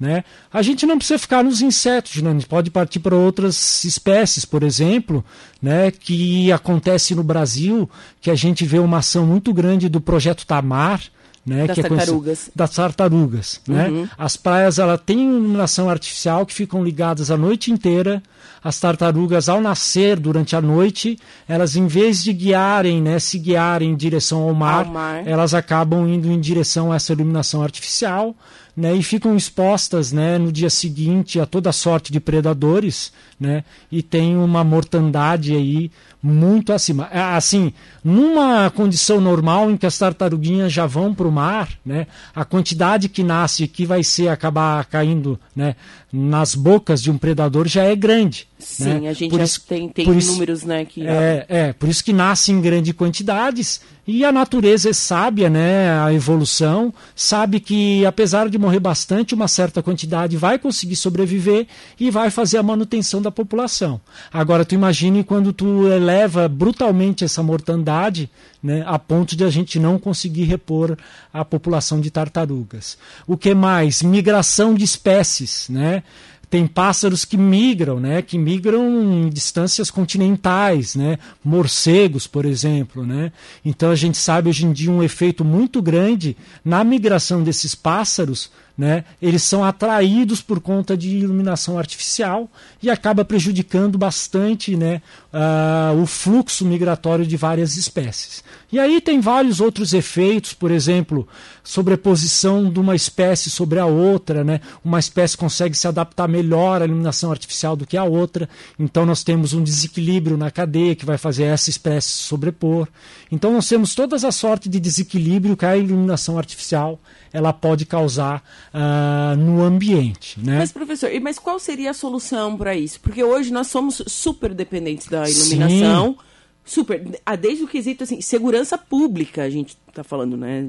Né? 0.00 0.24
A 0.52 0.62
gente 0.62 0.86
não 0.86 0.96
precisa 0.96 1.18
ficar 1.18 1.44
nos 1.44 1.60
insetos, 1.60 2.22
né? 2.22 2.30
a 2.30 2.32
gente 2.32 2.46
pode 2.46 2.70
partir 2.70 3.00
para 3.00 3.14
outras 3.14 3.84
espécies, 3.84 4.44
por 4.44 4.62
exemplo, 4.62 5.24
né, 5.60 5.90
que 5.90 6.52
acontece 6.52 7.14
no 7.14 7.22
Brasil, 7.22 7.88
que 8.20 8.30
a 8.30 8.34
gente 8.34 8.64
vê 8.64 8.78
uma 8.78 8.98
ação 8.98 9.26
muito 9.26 9.52
grande 9.52 9.88
do 9.88 10.00
projeto 10.00 10.46
Tamar, 10.46 11.02
né, 11.46 11.66
das 11.66 11.76
que 11.76 11.82
tartarugas. 11.82 12.48
É 12.48 12.50
das 12.56 12.70
tartarugas. 12.70 13.60
Né? 13.68 13.88
Uhum. 13.88 14.08
As 14.18 14.36
praias 14.36 14.80
ela 14.80 14.98
tem 14.98 15.30
iluminação 15.30 15.88
artificial 15.88 16.44
que 16.44 16.52
ficam 16.52 16.82
ligadas 16.82 17.30
a 17.30 17.36
noite 17.36 17.70
inteira. 17.70 18.20
As 18.62 18.80
tartarugas, 18.80 19.48
ao 19.48 19.60
nascer 19.60 20.18
durante 20.18 20.56
a 20.56 20.60
noite, 20.60 21.16
elas 21.48 21.76
em 21.76 21.86
vez 21.86 22.24
de 22.24 22.32
guiarem, 22.32 23.00
né, 23.00 23.20
se 23.20 23.38
guiarem 23.38 23.92
em 23.92 23.96
direção 23.96 24.42
ao 24.42 24.52
mar, 24.52 24.86
ao 24.86 24.92
mar. 24.92 25.26
elas 25.26 25.54
acabam 25.54 26.08
indo 26.08 26.28
em 26.32 26.40
direção 26.40 26.90
a 26.90 26.96
essa 26.96 27.12
iluminação 27.12 27.62
artificial. 27.62 28.34
Né, 28.76 28.94
e 28.94 29.02
ficam 29.02 29.34
expostas 29.34 30.12
né, 30.12 30.36
no 30.36 30.52
dia 30.52 30.68
seguinte 30.68 31.40
a 31.40 31.46
toda 31.46 31.72
sorte 31.72 32.12
de 32.12 32.20
predadores 32.20 33.10
né, 33.40 33.64
e 33.90 34.02
tem 34.02 34.36
uma 34.36 34.62
mortandade 34.62 35.54
aí 35.54 35.90
muito 36.26 36.72
acima. 36.72 37.08
É, 37.12 37.20
assim, 37.20 37.72
numa 38.02 38.68
condição 38.70 39.20
normal 39.20 39.70
em 39.70 39.76
que 39.76 39.86
as 39.86 39.96
tartaruguinhas 39.96 40.72
já 40.72 40.84
vão 40.84 41.14
para 41.14 41.26
o 41.26 41.32
mar, 41.32 41.68
né, 41.84 42.06
a 42.34 42.44
quantidade 42.44 43.08
que 43.08 43.22
nasce 43.22 43.68
que 43.68 43.86
vai 43.86 44.02
ser 44.02 44.28
acabar 44.28 44.84
caindo 44.86 45.38
né, 45.54 45.76
nas 46.12 46.54
bocas 46.54 47.02
de 47.02 47.10
um 47.10 47.18
predador 47.18 47.66
já 47.66 47.84
é 47.84 47.94
grande. 47.96 48.46
Sim, 48.58 49.00
né? 49.00 49.08
a 49.08 49.12
gente 49.12 49.30
por 49.30 49.38
já 49.38 49.44
isso, 49.44 49.60
tem, 49.66 49.88
tem 49.88 50.04
por 50.04 50.16
isso, 50.16 50.32
números, 50.32 50.62
né? 50.62 50.84
Que... 50.84 51.06
É, 51.06 51.46
é, 51.48 51.72
por 51.72 51.88
isso 51.88 52.02
que 52.02 52.12
nasce 52.12 52.52
em 52.52 52.60
grandes 52.60 52.94
quantidades 52.94 53.80
e 54.06 54.24
a 54.24 54.30
natureza 54.30 54.88
é 54.88 54.92
sábia, 54.92 55.50
né? 55.50 55.90
A 56.00 56.14
evolução 56.14 56.94
sabe 57.14 57.58
que 57.58 58.06
apesar 58.06 58.48
de 58.48 58.56
morrer 58.56 58.78
bastante, 58.78 59.34
uma 59.34 59.48
certa 59.48 59.82
quantidade 59.82 60.36
vai 60.36 60.58
conseguir 60.58 60.96
sobreviver 60.96 61.66
e 61.98 62.10
vai 62.10 62.30
fazer 62.30 62.58
a 62.58 62.62
manutenção 62.62 63.20
da 63.20 63.30
população. 63.30 64.00
Agora 64.32 64.64
tu 64.64 64.74
imagine 64.74 65.24
quando 65.24 65.52
tu 65.52 65.88
eleva 65.88 66.48
brutalmente 66.48 67.24
essa 67.24 67.42
mortandade, 67.42 68.30
né, 68.62 68.84
a 68.86 68.98
ponto 68.98 69.36
de 69.36 69.44
a 69.44 69.50
gente 69.50 69.78
não 69.78 69.98
conseguir 69.98 70.44
repor 70.44 70.96
a 71.32 71.44
população 71.44 72.00
de 72.00 72.10
tartarugas. 72.10 72.96
O 73.26 73.36
que 73.36 73.54
mais? 73.54 74.02
Migração 74.02 74.72
de 74.72 74.84
espécies, 74.84 75.66
né? 75.68 76.02
Tem 76.48 76.66
pássaros 76.66 77.24
que 77.24 77.36
migram, 77.36 77.98
né, 77.98 78.22
que 78.22 78.38
migram 78.38 79.26
em 79.26 79.28
distâncias 79.28 79.90
continentais, 79.90 80.94
né, 80.94 81.18
morcegos, 81.44 82.26
por 82.26 82.44
exemplo, 82.44 83.04
né. 83.04 83.32
Então 83.64 83.90
a 83.90 83.96
gente 83.96 84.16
sabe 84.16 84.48
hoje 84.48 84.64
em 84.64 84.72
dia 84.72 84.90
um 84.90 85.02
efeito 85.02 85.44
muito 85.44 85.82
grande 85.82 86.36
na 86.64 86.84
migração 86.84 87.42
desses 87.42 87.74
pássaros, 87.74 88.50
né, 88.78 89.04
eles 89.20 89.42
são 89.42 89.64
atraídos 89.64 90.40
por 90.40 90.60
conta 90.60 90.96
de 90.96 91.16
iluminação 91.16 91.78
artificial 91.78 92.48
e 92.82 92.90
acaba 92.90 93.24
prejudicando 93.24 93.98
bastante, 93.98 94.76
né, 94.76 95.02
uh, 95.36 96.00
o 96.00 96.06
fluxo 96.06 96.64
migratório 96.64 97.26
de 97.26 97.36
várias 97.36 97.76
espécies. 97.76 98.42
E 98.72 98.80
aí 98.80 99.00
tem 99.00 99.20
vários 99.20 99.60
outros 99.60 99.92
efeitos, 99.92 100.54
por 100.54 100.70
exemplo, 100.70 101.28
sobreposição 101.62 102.68
de 102.70 102.80
uma 102.80 102.96
espécie 102.96 103.50
sobre 103.50 103.78
a 103.78 103.86
outra, 103.86 104.42
né? 104.42 104.60
Uma 104.84 104.98
espécie 104.98 105.36
consegue 105.36 105.76
se 105.76 105.86
adaptar 105.86 106.26
melhor 106.26 106.82
à 106.82 106.84
iluminação 106.84 107.30
artificial 107.30 107.76
do 107.76 107.86
que 107.86 107.96
a 107.96 108.04
outra, 108.04 108.48
então 108.78 109.04
nós 109.04 109.22
temos 109.22 109.52
um 109.52 109.62
desequilíbrio 109.62 110.36
na 110.36 110.50
cadeia 110.50 110.96
que 110.96 111.04
vai 111.04 111.18
fazer 111.18 111.44
essa 111.44 111.70
espécie 111.70 112.08
sobrepor. 112.08 112.88
Então 113.30 113.52
nós 113.52 113.68
temos 113.68 113.94
todas 113.94 114.24
as 114.24 114.34
sortes 114.34 114.70
de 114.70 114.80
desequilíbrio 114.80 115.56
que 115.56 115.66
a 115.66 115.76
iluminação 115.76 116.38
artificial 116.38 116.98
ela 117.32 117.52
pode 117.52 117.84
causar 117.84 118.42
uh, 118.72 119.36
no 119.36 119.62
ambiente. 119.62 120.40
Né? 120.40 120.58
Mas, 120.58 120.72
professor, 120.72 121.10
mas 121.20 121.38
qual 121.38 121.58
seria 121.58 121.90
a 121.90 121.94
solução 121.94 122.56
para 122.56 122.74
isso? 122.74 122.98
Porque 123.00 123.22
hoje 123.22 123.52
nós 123.52 123.66
somos 123.66 124.02
super 124.06 124.54
dependentes 124.54 125.06
da 125.06 125.25
iluminação. 125.30 126.12
Sim. 126.12 126.26
Super. 126.66 127.20
Ah, 127.24 127.36
desde 127.36 127.62
o 127.62 127.68
quesito, 127.68 128.02
assim, 128.02 128.20
segurança 128.20 128.76
pública, 128.76 129.44
a 129.44 129.48
gente 129.48 129.76
está 129.88 130.02
falando, 130.02 130.36
né? 130.36 130.68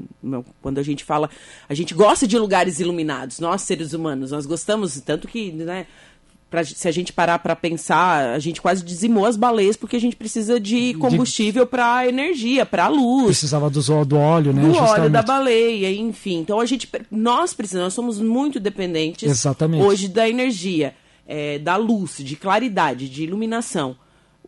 Quando 0.62 0.78
a 0.78 0.82
gente 0.82 1.02
fala. 1.02 1.28
A 1.68 1.74
gente 1.74 1.92
gosta 1.92 2.24
de 2.24 2.38
lugares 2.38 2.78
iluminados, 2.78 3.40
nós, 3.40 3.62
seres 3.62 3.92
humanos, 3.92 4.30
nós 4.30 4.46
gostamos, 4.46 5.00
tanto 5.00 5.26
que, 5.26 5.50
né? 5.50 5.86
Pra, 6.48 6.64
se 6.64 6.88
a 6.88 6.92
gente 6.92 7.12
parar 7.12 7.40
para 7.40 7.54
pensar, 7.54 8.32
a 8.32 8.38
gente 8.38 8.62
quase 8.62 8.82
dizimou 8.82 9.26
as 9.26 9.36
baleias 9.36 9.76
porque 9.76 9.96
a 9.96 10.00
gente 10.00 10.16
precisa 10.16 10.58
de 10.58 10.94
combustível 10.94 11.66
para 11.66 12.08
energia, 12.08 12.64
para 12.64 12.88
luz. 12.88 13.26
Precisava 13.26 13.68
do, 13.68 14.04
do 14.06 14.16
óleo, 14.16 14.52
né? 14.54 14.62
Do 14.62 14.68
Justamente. 14.68 15.00
óleo 15.00 15.10
da 15.10 15.20
baleia, 15.20 15.92
enfim. 15.92 16.38
Então 16.38 16.58
a 16.58 16.64
gente, 16.64 16.88
nós 17.10 17.52
precisamos, 17.52 17.86
nós 17.86 17.92
somos 17.92 18.18
muito 18.18 18.58
dependentes 18.58 19.28
Exatamente. 19.30 19.82
hoje 19.82 20.08
da 20.08 20.26
energia, 20.26 20.94
é, 21.26 21.58
da 21.58 21.76
luz, 21.76 22.16
de 22.18 22.34
claridade, 22.34 23.10
de 23.10 23.24
iluminação. 23.24 23.94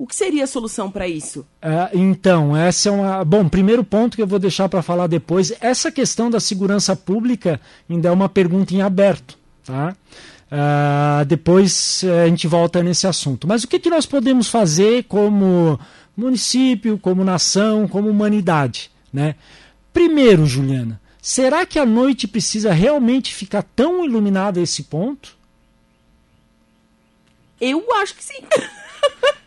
O 0.01 0.07
que 0.07 0.17
seria 0.17 0.45
a 0.45 0.47
solução 0.47 0.91
para 0.91 1.07
isso? 1.07 1.47
É, 1.61 1.91
então, 1.93 2.57
essa 2.57 2.89
é 2.89 2.93
uma. 2.93 3.23
Bom, 3.23 3.47
primeiro 3.47 3.85
ponto 3.85 4.17
que 4.17 4.23
eu 4.23 4.27
vou 4.27 4.39
deixar 4.39 4.67
para 4.67 4.81
falar 4.81 5.07
depois, 5.07 5.53
essa 5.61 5.93
questão 5.93 6.31
da 6.31 6.41
segurança 6.41 6.97
pública 6.97 7.61
ainda 7.89 8.09
é 8.09 8.11
uma 8.11 8.27
pergunta 8.27 8.73
em 8.73 8.81
aberto, 8.81 9.37
tá? 9.63 9.95
Uh, 10.51 11.23
depois 11.27 12.03
uh, 12.03 12.25
a 12.25 12.29
gente 12.29 12.47
volta 12.47 12.83
nesse 12.83 13.07
assunto. 13.07 13.47
Mas 13.47 13.63
o 13.63 13.69
que, 13.69 13.79
que 13.79 13.91
nós 13.91 14.07
podemos 14.07 14.49
fazer 14.49 15.05
como 15.05 15.79
município, 16.17 16.97
como 16.97 17.23
nação, 17.23 17.87
como 17.87 18.09
humanidade? 18.09 18.91
Né? 19.13 19.35
Primeiro, 19.93 20.47
Juliana, 20.47 20.99
será 21.21 21.67
que 21.67 21.79
a 21.79 21.85
noite 21.85 22.27
precisa 22.27 22.73
realmente 22.73 23.35
ficar 23.35 23.63
tão 23.63 24.03
iluminada 24.03 24.61
a 24.61 24.63
esse 24.63 24.85
ponto? 24.85 25.37
Eu 27.61 27.85
acho 27.97 28.15
que 28.15 28.25
sim. 28.25 28.41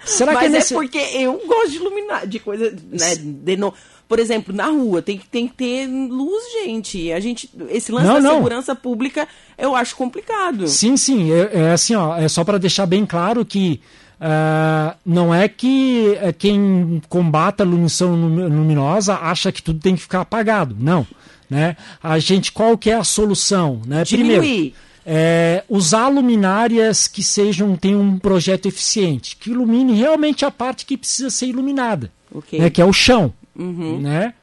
Será 0.05 0.33
Mas 0.33 0.41
que 0.41 0.45
é, 0.47 0.49
nesse... 0.49 0.73
é 0.73 0.77
porque 0.77 0.97
eu 0.97 1.41
gosto 1.47 1.71
de 1.71 1.77
iluminar, 1.77 2.27
de 2.27 2.39
coisa, 2.39 2.71
né, 2.91 3.15
de 3.15 3.57
no... 3.57 3.73
Por 4.07 4.19
exemplo, 4.19 4.53
na 4.53 4.67
rua 4.67 5.01
tem 5.01 5.17
que, 5.17 5.27
tem 5.27 5.47
que 5.47 5.53
ter 5.55 5.87
luz, 5.87 6.43
gente. 6.51 7.11
A 7.11 7.19
gente, 7.19 7.49
esse 7.69 7.91
lance 7.91 8.05
não, 8.05 8.15
da 8.15 8.21
não. 8.21 8.35
segurança 8.35 8.75
pública 8.75 9.27
eu 9.57 9.75
acho 9.75 9.95
complicado. 9.95 10.67
Sim, 10.67 10.97
sim. 10.97 11.31
É, 11.31 11.49
é 11.53 11.71
assim, 11.71 11.95
ó, 11.95 12.15
é 12.17 12.27
só 12.27 12.43
para 12.43 12.59
deixar 12.59 12.85
bem 12.85 13.05
claro 13.05 13.43
que 13.43 13.79
uh, 14.19 14.95
não 15.05 15.33
é 15.33 15.47
que 15.47 16.15
é 16.21 16.31
quem 16.31 17.01
combata 17.09 17.63
a 17.63 17.65
iluminação 17.65 18.13
luminosa 18.13 19.15
acha 19.15 19.51
que 19.51 19.63
tudo 19.63 19.79
tem 19.79 19.95
que 19.95 20.01
ficar 20.01 20.21
apagado. 20.21 20.75
Não. 20.77 21.07
Né? 21.49 21.75
A 22.01 22.19
gente, 22.19 22.51
qual 22.51 22.77
que 22.77 22.91
é 22.91 22.95
a 22.95 23.03
solução? 23.03 23.81
Né? 23.87 24.03
Diminuir. 24.03 24.39
Primeiro, 24.39 24.75
é, 25.05 25.63
usar 25.69 26.07
luminárias 26.07 27.07
que 27.07 27.23
sejam 27.23 27.75
tenham 27.75 28.01
um 28.01 28.19
projeto 28.19 28.67
eficiente, 28.67 29.35
que 29.35 29.51
ilumine 29.51 29.93
realmente 29.93 30.45
a 30.45 30.51
parte 30.51 30.85
que 30.85 30.97
precisa 30.97 31.29
ser 31.29 31.47
iluminada, 31.47 32.11
okay. 32.31 32.59
né, 32.59 32.69
que 32.69 32.81
é 32.81 32.85
o 32.85 32.93
chão. 32.93 33.33
Uhum. 33.55 33.99
Né? 33.99 34.33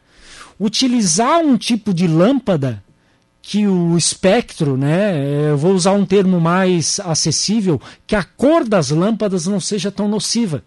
Utilizar 0.58 1.40
um 1.40 1.56
tipo 1.56 1.94
de 1.94 2.06
lâmpada 2.06 2.82
que 3.42 3.66
o 3.66 3.96
espectro, 3.96 4.76
né, 4.76 5.50
eu 5.50 5.56
vou 5.56 5.72
usar 5.72 5.92
um 5.92 6.04
termo 6.04 6.40
mais 6.40 7.00
acessível, 7.00 7.80
que 8.06 8.14
a 8.14 8.22
cor 8.22 8.68
das 8.68 8.90
lâmpadas 8.90 9.46
não 9.46 9.58
seja 9.58 9.90
tão 9.90 10.06
nociva. 10.06 10.62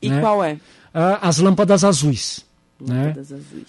E 0.00 0.10
né? 0.10 0.20
qual 0.20 0.44
é? 0.44 0.58
As 1.20 1.38
lâmpadas 1.38 1.84
azuis. 1.84 2.44
Né? 2.84 3.14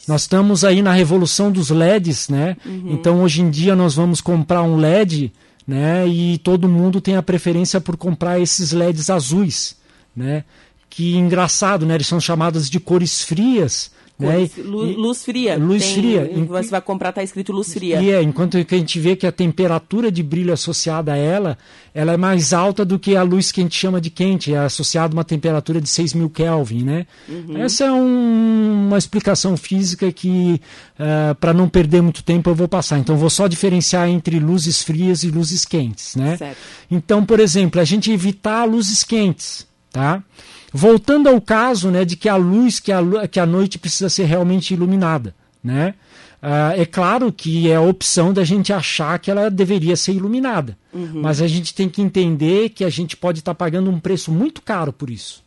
Nós 0.08 0.21
estamos 0.21 0.65
aí 0.65 0.82
na 0.82 0.91
revolução 0.91 1.52
dos 1.52 1.69
LEDs, 1.69 2.30
né? 2.30 2.58
Uhum. 2.65 2.93
Então 2.93 3.21
hoje 3.21 3.41
em 3.41 3.49
dia 3.49 3.76
nós 3.76 3.93
vamos 3.93 4.19
comprar 4.19 4.63
um 4.63 4.76
LED, 4.76 5.32
né? 5.67 6.08
E 6.08 6.38
todo 6.38 6.69
mundo 6.69 7.02
tem 7.02 7.15
a 7.15 7.23
preferência 7.23 7.80
por 7.80 7.97
comprar 7.97 8.39
esses 8.39 8.71
LEDs 8.71 9.10
azuis, 9.10 9.78
né? 10.15 10.43
Que 10.89 11.15
engraçado, 11.15 11.86
né? 11.86 11.95
Eles 11.95 12.08
são 12.08 12.19
chamados 12.19 12.69
de 12.69 12.80
cores 12.80 13.21
frias, 13.21 13.91
né? 14.17 14.49
Luz, 14.58 14.95
luz 14.95 15.23
fria. 15.26 15.58
Luz 15.58 15.84
Tem, 15.84 15.93
fria. 15.95 16.32
Você 16.47 16.69
vai 16.69 16.82
comprar, 16.82 17.10
está 17.10 17.23
escrito 17.23 17.52
luz 17.52 17.73
fria. 17.73 18.02
E 18.02 18.12
é, 18.12 18.21
enquanto 18.21 18.63
que 18.63 18.76
a 18.76 18.78
gente 18.78 18.99
vê 18.99 19.15
que 19.15 19.26
a 19.26 19.32
temperatura 19.32 20.12
de 20.12 20.21
brilho 20.21 20.54
associada 20.54 21.13
a 21.13 21.17
ela, 21.17 21.58
ela 21.93 22.13
é 22.13 22.17
mais 22.17 22.54
alta 22.54 22.86
do 22.86 22.99
que 22.99 23.15
a 23.15 23.23
luz 23.23 23.52
que 23.52 23.62
a 23.62 23.63
gente 23.63 23.76
chama 23.76 23.99
de 23.99 24.10
quente, 24.10 24.54
é 24.54 24.58
associada 24.60 25.13
a 25.13 25.17
uma 25.17 25.23
temperatura 25.23 25.82
de 25.82 25.89
6 25.89 26.13
Kelvin, 26.34 26.84
né? 26.84 27.08
Uhum. 27.28 27.58
Essa 27.58 27.86
é 27.86 27.91
um, 27.91 28.88
uma 28.88 28.97
explicação 28.97 29.58
física 29.58 30.12
que, 30.12 30.62
uh, 30.99 31.32
é, 31.32 31.34
para 31.34 31.54
não 31.54 31.67
perder 31.67 32.02
muito 32.02 32.23
tempo, 32.23 32.49
eu 32.49 32.56
vou 32.56 32.67
passar. 32.67 32.99
Então, 32.99 33.17
vou 33.17 33.30
só 33.30 33.47
diferenciar 33.47 34.08
entre 34.08 34.39
luzes 34.39 34.84
frias 34.84 35.23
e 35.23 35.30
luzes 35.30 35.65
quentes, 35.65 36.15
né? 36.15 36.38
Certo. 36.38 36.58
Então, 36.89 37.26
por 37.26 37.39
exemplo, 37.39 37.82
a 37.82 37.84
gente 37.84 38.12
evitar 38.12 38.65
luzes 38.65 39.04
quentes, 39.04 39.67
tá? 39.91 40.23
Voltando 40.74 41.30
ao 41.30 41.40
caso 41.40 41.92
né, 41.92 42.04
de 42.04 42.16
que 42.16 42.28
a 42.28 42.36
luz, 42.36 42.80
que 42.80 42.92
a, 42.92 43.28
que 43.28 43.40
a 43.40 43.46
noite 43.46 43.78
precisa 43.78 44.10
ser 44.10 44.24
realmente 44.24 44.74
iluminada. 44.74 45.36
Né? 45.64 45.94
Uh, 46.42 46.82
é 46.82 46.86
claro 46.86 47.32
que 47.32 47.70
é 47.70 47.76
a 47.76 47.82
opção 47.82 48.34
da 48.34 48.44
gente 48.44 48.74
achar 48.74 49.18
que 49.20 49.32
ela 49.32 49.50
deveria 49.50 49.96
ser 49.96 50.14
iluminada. 50.14 50.78
Uhum. 50.92 51.22
Mas 51.22 51.42
a 51.42 51.48
gente 51.48 51.74
tem 51.76 51.88
que 51.88 52.02
entender 52.02 52.70
que 52.70 52.84
a 52.84 52.90
gente 52.90 53.16
pode 53.16 53.40
estar 53.40 53.54
tá 53.54 53.56
pagando 53.56 53.90
um 53.90 54.00
preço 54.00 54.32
muito 54.32 54.62
caro 54.62 54.92
por 54.92 55.10
isso. 55.10 55.44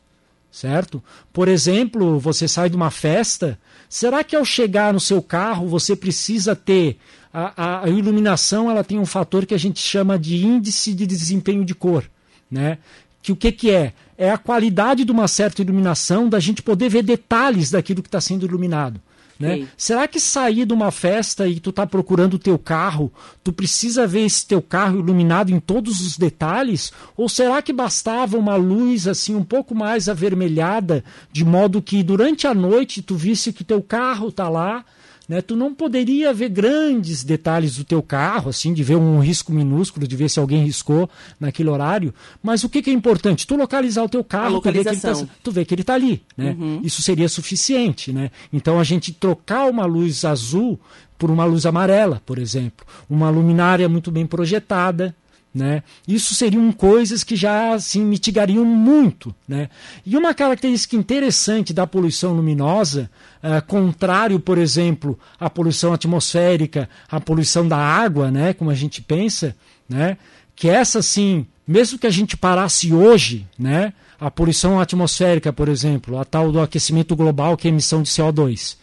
Certo? 0.50 1.02
Por 1.34 1.48
exemplo, 1.48 2.18
você 2.18 2.48
sai 2.48 2.70
de 2.70 2.76
uma 2.76 2.90
festa, 2.90 3.58
será 3.90 4.24
que 4.24 4.34
ao 4.34 4.44
chegar 4.44 4.94
no 4.94 5.00
seu 5.00 5.20
carro 5.20 5.68
você 5.68 5.94
precisa 5.94 6.56
ter. 6.56 6.96
A, 7.30 7.52
a, 7.62 7.84
a 7.84 7.88
iluminação 7.90 8.70
ela 8.70 8.82
tem 8.82 8.98
um 8.98 9.04
fator 9.04 9.44
que 9.44 9.52
a 9.52 9.58
gente 9.58 9.80
chama 9.80 10.18
de 10.18 10.46
índice 10.46 10.94
de 10.94 11.06
desempenho 11.06 11.62
de 11.62 11.74
cor. 11.74 12.04
Né? 12.50 12.78
Que 13.22 13.32
o 13.32 13.36
que, 13.36 13.52
que 13.52 13.70
é? 13.70 13.92
É 14.18 14.30
a 14.30 14.38
qualidade 14.38 15.04
de 15.04 15.12
uma 15.12 15.28
certa 15.28 15.62
iluminação, 15.62 16.28
da 16.28 16.40
gente 16.40 16.62
poder 16.62 16.88
ver 16.88 17.02
detalhes 17.02 17.70
daquilo 17.70 18.02
que 18.02 18.08
está 18.08 18.20
sendo 18.20 18.46
iluminado. 18.46 19.00
Né? 19.38 19.68
Será 19.76 20.08
que 20.08 20.18
sair 20.18 20.64
de 20.64 20.72
uma 20.72 20.90
festa 20.90 21.46
e 21.46 21.60
tu 21.60 21.68
está 21.68 21.86
procurando 21.86 22.34
o 22.34 22.38
teu 22.38 22.58
carro, 22.58 23.12
tu 23.44 23.52
precisa 23.52 24.06
ver 24.06 24.24
esse 24.24 24.46
teu 24.46 24.62
carro 24.62 24.98
iluminado 24.98 25.52
em 25.52 25.60
todos 25.60 26.00
os 26.00 26.16
detalhes? 26.16 26.90
Ou 27.16 27.28
será 27.28 27.60
que 27.60 27.72
bastava 27.72 28.38
uma 28.38 28.56
luz 28.56 29.06
assim 29.06 29.34
um 29.34 29.44
pouco 29.44 29.74
mais 29.74 30.08
avermelhada, 30.08 31.04
de 31.30 31.44
modo 31.44 31.82
que 31.82 32.02
durante 32.02 32.46
a 32.46 32.54
noite 32.54 33.02
tu 33.02 33.14
visse 33.14 33.52
que 33.52 33.62
teu 33.62 33.82
carro 33.82 34.28
está 34.28 34.48
lá, 34.48 34.84
né? 35.28 35.40
Tu 35.40 35.56
não 35.56 35.74
poderia 35.74 36.32
ver 36.32 36.48
grandes 36.48 37.24
detalhes 37.24 37.76
do 37.76 37.84
teu 37.84 38.02
carro, 38.02 38.50
assim, 38.50 38.72
de 38.72 38.82
ver 38.82 38.96
um 38.96 39.18
risco 39.18 39.52
minúsculo, 39.52 40.06
de 40.06 40.16
ver 40.16 40.28
se 40.28 40.38
alguém 40.38 40.64
riscou 40.64 41.08
naquele 41.38 41.68
horário. 41.68 42.14
Mas 42.42 42.64
o 42.64 42.68
que, 42.68 42.82
que 42.82 42.90
é 42.90 42.92
importante? 42.92 43.46
Tu 43.46 43.56
localizar 43.56 44.04
o 44.04 44.08
teu 44.08 44.22
carro, 44.22 44.60
tu 44.60 44.70
vê, 44.70 44.82
que 44.82 44.88
ele 44.88 45.00
tá, 45.00 45.26
tu 45.42 45.52
vê 45.52 45.64
que 45.64 45.74
ele 45.74 45.82
está 45.82 45.94
ali. 45.94 46.22
Né? 46.36 46.56
Uhum. 46.58 46.80
Isso 46.82 47.02
seria 47.02 47.28
suficiente. 47.28 48.12
Né? 48.12 48.30
Então 48.52 48.78
a 48.78 48.84
gente 48.84 49.12
trocar 49.12 49.68
uma 49.68 49.84
luz 49.84 50.24
azul 50.24 50.78
por 51.18 51.30
uma 51.30 51.44
luz 51.44 51.66
amarela, 51.66 52.22
por 52.24 52.38
exemplo. 52.38 52.86
Uma 53.08 53.30
luminária 53.30 53.88
muito 53.88 54.10
bem 54.10 54.26
projetada, 54.26 55.14
né? 55.56 55.82
Isso 56.06 56.34
seriam 56.34 56.70
coisas 56.70 57.24
que 57.24 57.34
já 57.34 57.72
assim, 57.72 58.04
mitigariam 58.04 58.62
muito. 58.62 59.34
Né? 59.48 59.70
E 60.04 60.14
uma 60.14 60.34
característica 60.34 60.94
interessante 60.94 61.72
da 61.72 61.86
poluição 61.86 62.34
luminosa, 62.34 63.10
uh, 63.42 63.64
contrário, 63.66 64.38
por 64.38 64.58
exemplo, 64.58 65.18
à 65.40 65.48
poluição 65.48 65.94
atmosférica, 65.94 66.90
à 67.10 67.18
poluição 67.18 67.66
da 67.66 67.78
água, 67.78 68.30
né? 68.30 68.52
como 68.52 68.70
a 68.70 68.74
gente 68.74 69.00
pensa, 69.00 69.56
né? 69.88 70.18
que 70.54 70.68
essa, 70.68 70.98
assim, 70.98 71.46
mesmo 71.66 71.98
que 71.98 72.06
a 72.06 72.10
gente 72.10 72.36
parasse 72.36 72.92
hoje, 72.92 73.46
né? 73.58 73.94
a 74.20 74.30
poluição 74.30 74.78
atmosférica, 74.78 75.54
por 75.54 75.70
exemplo, 75.70 76.18
a 76.18 76.24
tal 76.26 76.52
do 76.52 76.60
aquecimento 76.60 77.16
global, 77.16 77.56
que 77.56 77.66
é 77.66 77.70
a 77.70 77.72
emissão 77.72 78.02
de 78.02 78.10
CO2. 78.10 78.76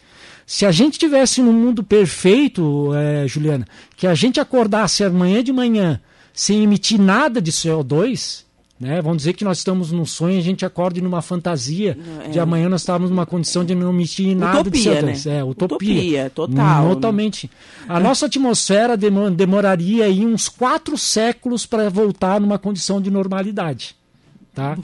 Se 0.44 0.66
a 0.66 0.72
gente 0.72 0.98
tivesse 0.98 1.40
num 1.40 1.52
mundo 1.52 1.84
perfeito, 1.84 2.92
é, 2.94 3.28
Juliana, 3.28 3.64
que 3.96 4.08
a 4.08 4.14
gente 4.14 4.40
acordasse 4.40 5.04
amanhã 5.04 5.42
de 5.42 5.52
manhã 5.52 6.00
sem 6.34 6.62
emitir 6.62 7.00
nada 7.00 7.40
de 7.40 7.50
CO2, 7.50 8.44
né? 8.78 9.00
Vamos 9.00 9.18
dizer 9.18 9.34
que 9.34 9.44
nós 9.44 9.58
estamos 9.58 9.92
num 9.92 10.04
sonho 10.04 10.34
e 10.34 10.38
a 10.38 10.42
gente 10.42 10.66
acorde 10.66 11.00
numa 11.00 11.22
fantasia 11.22 11.96
é. 12.26 12.28
de 12.28 12.40
amanhã 12.40 12.68
nós 12.68 12.80
estávamos 12.82 13.08
numa 13.08 13.24
condição 13.24 13.64
de 13.64 13.72
não 13.74 13.90
emitir 13.90 14.36
nada 14.36 14.60
utopia, 14.60 14.82
de 14.82 14.88
CO2. 14.90 15.26
Né? 15.26 15.38
É, 15.38 15.44
utopia. 15.44 15.76
utopia 15.76 16.30
total. 16.34 16.88
Totalmente. 16.88 17.50
A 17.88 18.00
nossa 18.00 18.26
atmosfera 18.26 18.96
demoraria 18.96 20.06
aí 20.06 20.26
uns 20.26 20.48
quatro 20.48 20.98
séculos 20.98 21.64
para 21.64 21.88
voltar 21.88 22.40
numa 22.40 22.58
condição 22.58 23.00
de 23.00 23.10
normalidade. 23.10 23.94
Tá? 24.52 24.76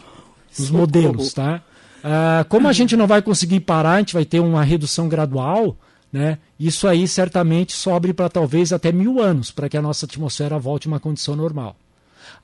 Os 0.57 0.71
modelos, 0.71 1.33
tá? 1.33 1.61
Ah, 2.03 2.47
como 2.49 2.69
a 2.69 2.73
gente 2.73 2.97
não 2.97 3.07
vai 3.07 3.21
conseguir 3.21 3.61
parar, 3.61 3.95
a 3.95 3.99
gente 3.99 4.15
vai 4.15 4.25
ter 4.25 4.41
uma 4.41 4.63
redução 4.63 5.09
gradual, 5.09 5.77
né? 6.13 6.39
Isso 6.59 6.89
aí 6.89 7.07
certamente 7.07 7.73
sobre 7.73 8.13
para 8.13 8.29
talvez 8.29 8.73
até 8.73 8.91
mil 8.91 9.21
anos 9.21 9.51
para 9.51 9.69
que 9.69 9.77
a 9.77 9.83
nossa 9.83 10.07
atmosfera 10.07 10.59
volte 10.59 10.89
a 10.89 10.91
uma 10.91 11.01
condição 11.01 11.37
normal. 11.37 11.77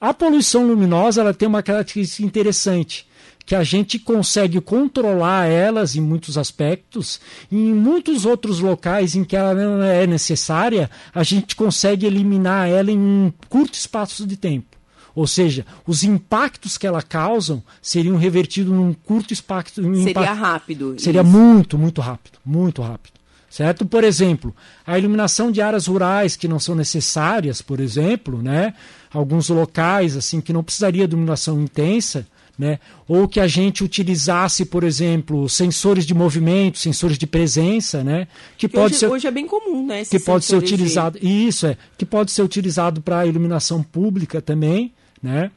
A 0.00 0.12
poluição 0.12 0.66
luminosa 0.66 1.20
ela 1.20 1.34
tem 1.34 1.48
uma 1.48 1.62
característica 1.62 2.26
interessante, 2.26 3.06
que 3.46 3.54
a 3.54 3.62
gente 3.62 3.98
consegue 3.98 4.60
controlar 4.60 5.46
elas 5.46 5.94
em 5.94 6.00
muitos 6.00 6.36
aspectos, 6.36 7.20
e 7.50 7.56
em 7.56 7.72
muitos 7.72 8.26
outros 8.26 8.58
locais 8.58 9.14
em 9.14 9.24
que 9.24 9.36
ela 9.36 9.54
não 9.54 9.82
é 9.82 10.06
necessária, 10.06 10.90
a 11.14 11.22
gente 11.22 11.54
consegue 11.54 12.06
eliminar 12.06 12.68
ela 12.68 12.90
em 12.90 12.98
um 12.98 13.32
curto 13.48 13.74
espaço 13.74 14.26
de 14.26 14.36
tempo. 14.36 14.76
Ou 15.14 15.26
seja, 15.26 15.64
os 15.86 16.02
impactos 16.02 16.76
que 16.76 16.86
ela 16.86 17.00
causam 17.00 17.62
seriam 17.80 18.18
revertidos 18.18 18.70
num 18.70 18.92
curto 18.92 19.32
espaço. 19.32 19.76
Seria 19.76 20.10
impacto, 20.10 20.38
rápido. 20.38 20.94
Seria 20.98 21.22
isso. 21.22 21.30
muito, 21.30 21.78
muito 21.78 22.02
rápido. 22.02 22.38
Muito 22.44 22.82
rápido. 22.82 23.15
Certo? 23.56 23.86
Por 23.86 24.04
exemplo, 24.04 24.54
a 24.86 24.98
iluminação 24.98 25.50
de 25.50 25.62
áreas 25.62 25.86
rurais 25.86 26.36
que 26.36 26.46
não 26.46 26.58
são 26.58 26.74
necessárias, 26.74 27.62
por 27.62 27.80
exemplo, 27.80 28.42
né? 28.42 28.74
alguns 29.10 29.48
locais 29.48 30.14
assim 30.14 30.42
que 30.42 30.52
não 30.52 30.62
precisaria 30.62 31.08
de 31.08 31.14
iluminação 31.14 31.58
intensa, 31.58 32.26
né? 32.58 32.78
Ou 33.08 33.26
que 33.26 33.40
a 33.40 33.46
gente 33.46 33.82
utilizasse, 33.82 34.66
por 34.66 34.84
exemplo, 34.84 35.48
sensores 35.48 36.04
de 36.04 36.12
movimento, 36.12 36.78
sensores 36.78 37.16
de 37.16 37.26
presença, 37.26 38.04
né? 38.04 38.28
Que, 38.58 38.68
que 38.68 38.74
pode 38.74 38.92
hoje, 38.92 39.00
ser 39.00 39.08
hoje 39.08 39.26
é 39.26 39.30
bem 39.30 39.46
comum, 39.46 39.86
né? 39.86 40.04
Que 40.04 40.20
pode 40.20 40.44
ser 40.44 40.56
utilizado 40.56 41.18
de... 41.18 41.26
isso 41.26 41.66
é 41.66 41.78
que 41.96 42.04
pode 42.04 42.32
ser 42.32 42.42
utilizado 42.42 43.00
para 43.00 43.24
iluminação 43.24 43.82
pública 43.82 44.42
também, 44.42 44.92
né? 45.22 45.50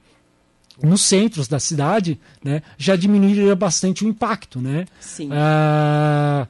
Nos 0.82 1.02
centros 1.02 1.50
da 1.50 1.60
cidade, 1.60 2.18
né? 2.42 2.62
Já 2.78 2.96
diminuiria 2.96 3.58
bastante 3.58 4.06
o 4.06 4.08
impacto, 4.08 4.62
né? 4.62 4.86
Sim. 5.02 5.28
Ah, 5.34 6.48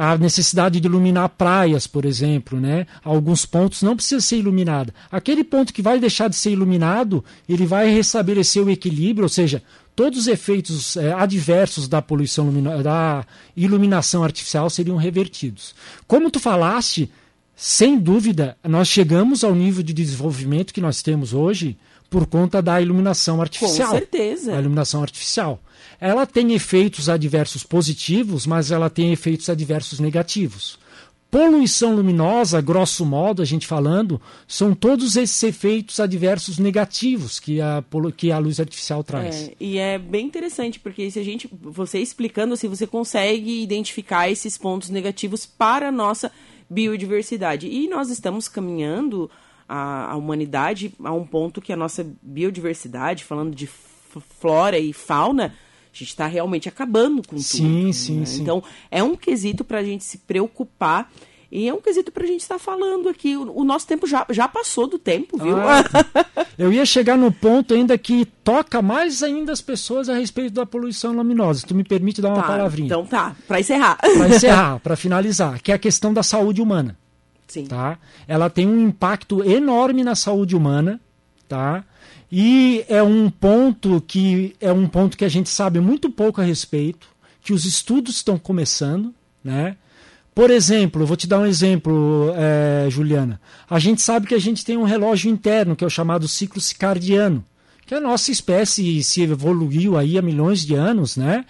a 0.00 0.16
necessidade 0.16 0.78
de 0.78 0.86
iluminar 0.86 1.28
praias, 1.30 1.88
por 1.88 2.04
exemplo, 2.04 2.60
né? 2.60 2.86
Alguns 3.02 3.44
pontos 3.44 3.82
não 3.82 3.96
precisa 3.96 4.20
ser 4.20 4.36
iluminada. 4.36 4.94
Aquele 5.10 5.42
ponto 5.42 5.72
que 5.72 5.82
vai 5.82 5.98
deixar 5.98 6.28
de 6.28 6.36
ser 6.36 6.52
iluminado, 6.52 7.24
ele 7.48 7.66
vai 7.66 7.90
restabelecer 7.90 8.64
o 8.64 8.70
equilíbrio, 8.70 9.24
ou 9.24 9.28
seja, 9.28 9.60
todos 9.96 10.20
os 10.20 10.26
efeitos 10.28 10.96
é, 10.96 11.12
adversos 11.12 11.88
da 11.88 12.00
poluição 12.00 12.48
da 12.80 13.26
iluminação 13.56 14.22
artificial 14.22 14.70
seriam 14.70 14.96
revertidos. 14.96 15.74
Como 16.06 16.30
tu 16.30 16.38
falaste, 16.38 17.10
sem 17.56 17.98
dúvida, 17.98 18.56
nós 18.62 18.86
chegamos 18.86 19.42
ao 19.42 19.52
nível 19.52 19.82
de 19.82 19.92
desenvolvimento 19.92 20.72
que 20.72 20.80
nós 20.80 21.02
temos 21.02 21.34
hoje 21.34 21.76
por 22.10 22.26
conta 22.26 22.62
da 22.62 22.80
iluminação 22.80 23.40
artificial. 23.40 23.88
Com 23.88 23.98
certeza. 23.98 24.56
A 24.56 24.60
iluminação 24.60 25.02
artificial. 25.02 25.60
Ela 26.00 26.26
tem 26.26 26.54
efeitos 26.54 27.08
adversos 27.08 27.62
positivos, 27.62 28.46
mas 28.46 28.70
ela 28.70 28.88
tem 28.88 29.12
efeitos 29.12 29.48
adversos 29.48 30.00
negativos. 30.00 30.78
Poluição 31.30 31.94
luminosa, 31.94 32.58
grosso 32.58 33.04
modo, 33.04 33.42
a 33.42 33.44
gente 33.44 33.66
falando, 33.66 34.18
são 34.46 34.74
todos 34.74 35.14
esses 35.14 35.42
efeitos 35.42 36.00
adversos 36.00 36.58
negativos 36.58 37.38
que 37.38 37.60
a, 37.60 37.84
que 38.16 38.32
a 38.32 38.38
luz 38.38 38.58
artificial 38.58 39.04
traz. 39.04 39.48
É, 39.48 39.52
e 39.60 39.76
é 39.76 39.98
bem 39.98 40.24
interessante, 40.24 40.80
porque 40.80 41.10
se 41.10 41.18
a 41.18 41.22
gente, 41.22 41.46
você 41.52 41.98
explicando 41.98 42.54
assim, 42.54 42.66
você 42.66 42.86
consegue 42.86 43.62
identificar 43.62 44.30
esses 44.30 44.56
pontos 44.56 44.88
negativos 44.88 45.44
para 45.44 45.88
a 45.88 45.92
nossa 45.92 46.32
biodiversidade. 46.70 47.66
E 47.66 47.88
nós 47.88 48.08
estamos 48.08 48.48
caminhando 48.48 49.30
a, 49.68 50.12
a 50.12 50.16
humanidade 50.16 50.92
a 51.04 51.12
um 51.12 51.26
ponto 51.26 51.60
que 51.60 51.72
a 51.72 51.76
nossa 51.76 52.06
biodiversidade, 52.22 53.24
falando 53.24 53.54
de 53.54 53.66
flora 53.66 54.78
e 54.78 54.92
fauna, 54.92 55.54
a 55.92 55.96
gente 55.96 56.08
está 56.08 56.26
realmente 56.26 56.68
acabando 56.68 57.22
com 57.22 57.36
tudo. 57.36 57.42
Sim, 57.42 57.92
sim, 57.92 58.20
né? 58.20 58.26
sim. 58.26 58.42
Então, 58.42 58.62
é 58.90 59.02
um 59.02 59.14
quesito 59.14 59.64
para 59.64 59.78
a 59.78 59.84
gente 59.84 60.04
se 60.04 60.18
preocupar 60.18 61.10
e 61.50 61.66
é 61.66 61.72
um 61.72 61.80
quesito 61.80 62.12
para 62.12 62.24
a 62.24 62.26
gente 62.26 62.42
estar 62.42 62.56
tá 62.56 62.58
falando 62.58 63.08
aqui. 63.08 63.36
O, 63.36 63.60
o, 63.60 63.64
nosso 63.64 63.86
tempo 63.86 64.06
já, 64.06 64.26
já 64.30 64.46
passou 64.46 64.86
do 64.86 64.98
tempo, 64.98 65.38
viu? 65.38 65.56
Ah, 65.56 65.82
eu 66.58 66.72
ia 66.72 66.84
chegar 66.84 67.16
no 67.16 67.32
ponto 67.32 67.72
ainda 67.72 67.96
que 67.96 68.26
toca 68.44 68.82
mais 68.82 69.22
ainda 69.22 69.50
as 69.50 69.60
pessoas 69.60 70.08
a 70.08 70.14
respeito 70.14 70.52
da 70.52 70.66
poluição 70.66 71.12
luminosa. 71.12 71.66
Tu 71.66 71.74
me 71.74 71.84
permite 71.84 72.20
dar 72.20 72.28
uma 72.28 72.42
tá, 72.42 72.48
palavrinha? 72.48 72.86
Então 72.86 73.06
tá, 73.06 73.34
para 73.46 73.60
encerrar. 73.60 73.96
Para 73.96 74.28
encerrar, 74.28 74.80
para 74.84 74.96
finalizar, 74.96 75.60
que 75.62 75.72
é 75.72 75.74
a 75.74 75.78
questão 75.78 76.12
da 76.12 76.22
saúde 76.22 76.60
humana. 76.60 76.96
Sim. 77.48 77.66
Tá? 77.66 77.98
Ela 78.28 78.48
tem 78.48 78.66
um 78.68 78.86
impacto 78.86 79.42
enorme 79.42 80.04
na 80.04 80.14
saúde 80.14 80.54
humana, 80.54 81.00
tá? 81.48 81.84
E 82.30 82.84
é 82.88 83.02
um 83.02 83.30
ponto 83.30 84.02
que 84.06 84.54
é 84.60 84.70
um 84.70 84.86
ponto 84.86 85.16
que 85.16 85.24
a 85.24 85.28
gente 85.28 85.48
sabe 85.48 85.80
muito 85.80 86.10
pouco 86.10 86.40
a 86.40 86.44
respeito, 86.44 87.08
que 87.42 87.54
os 87.54 87.64
estudos 87.64 88.16
estão 88.16 88.38
começando, 88.38 89.14
né? 89.42 89.76
Por 90.34 90.50
exemplo, 90.50 91.04
vou 91.04 91.16
te 91.16 91.26
dar 91.26 91.40
um 91.40 91.46
exemplo, 91.46 92.32
é, 92.36 92.88
Juliana. 92.90 93.40
A 93.68 93.78
gente 93.78 94.00
sabe 94.00 94.26
que 94.26 94.34
a 94.34 94.38
gente 94.38 94.64
tem 94.64 94.76
um 94.76 94.84
relógio 94.84 95.30
interno, 95.30 95.74
que 95.74 95.82
é 95.82 95.86
o 95.86 95.90
chamado 95.90 96.28
ciclo 96.28 96.60
circadiano, 96.60 97.44
que 97.84 97.94
a 97.94 98.00
nossa 98.00 98.30
espécie 98.30 99.02
se 99.02 99.22
evoluiu 99.22 99.96
aí 99.96 100.16
há 100.16 100.22
milhões 100.22 100.64
de 100.64 100.74
anos, 100.74 101.16
né? 101.16 101.44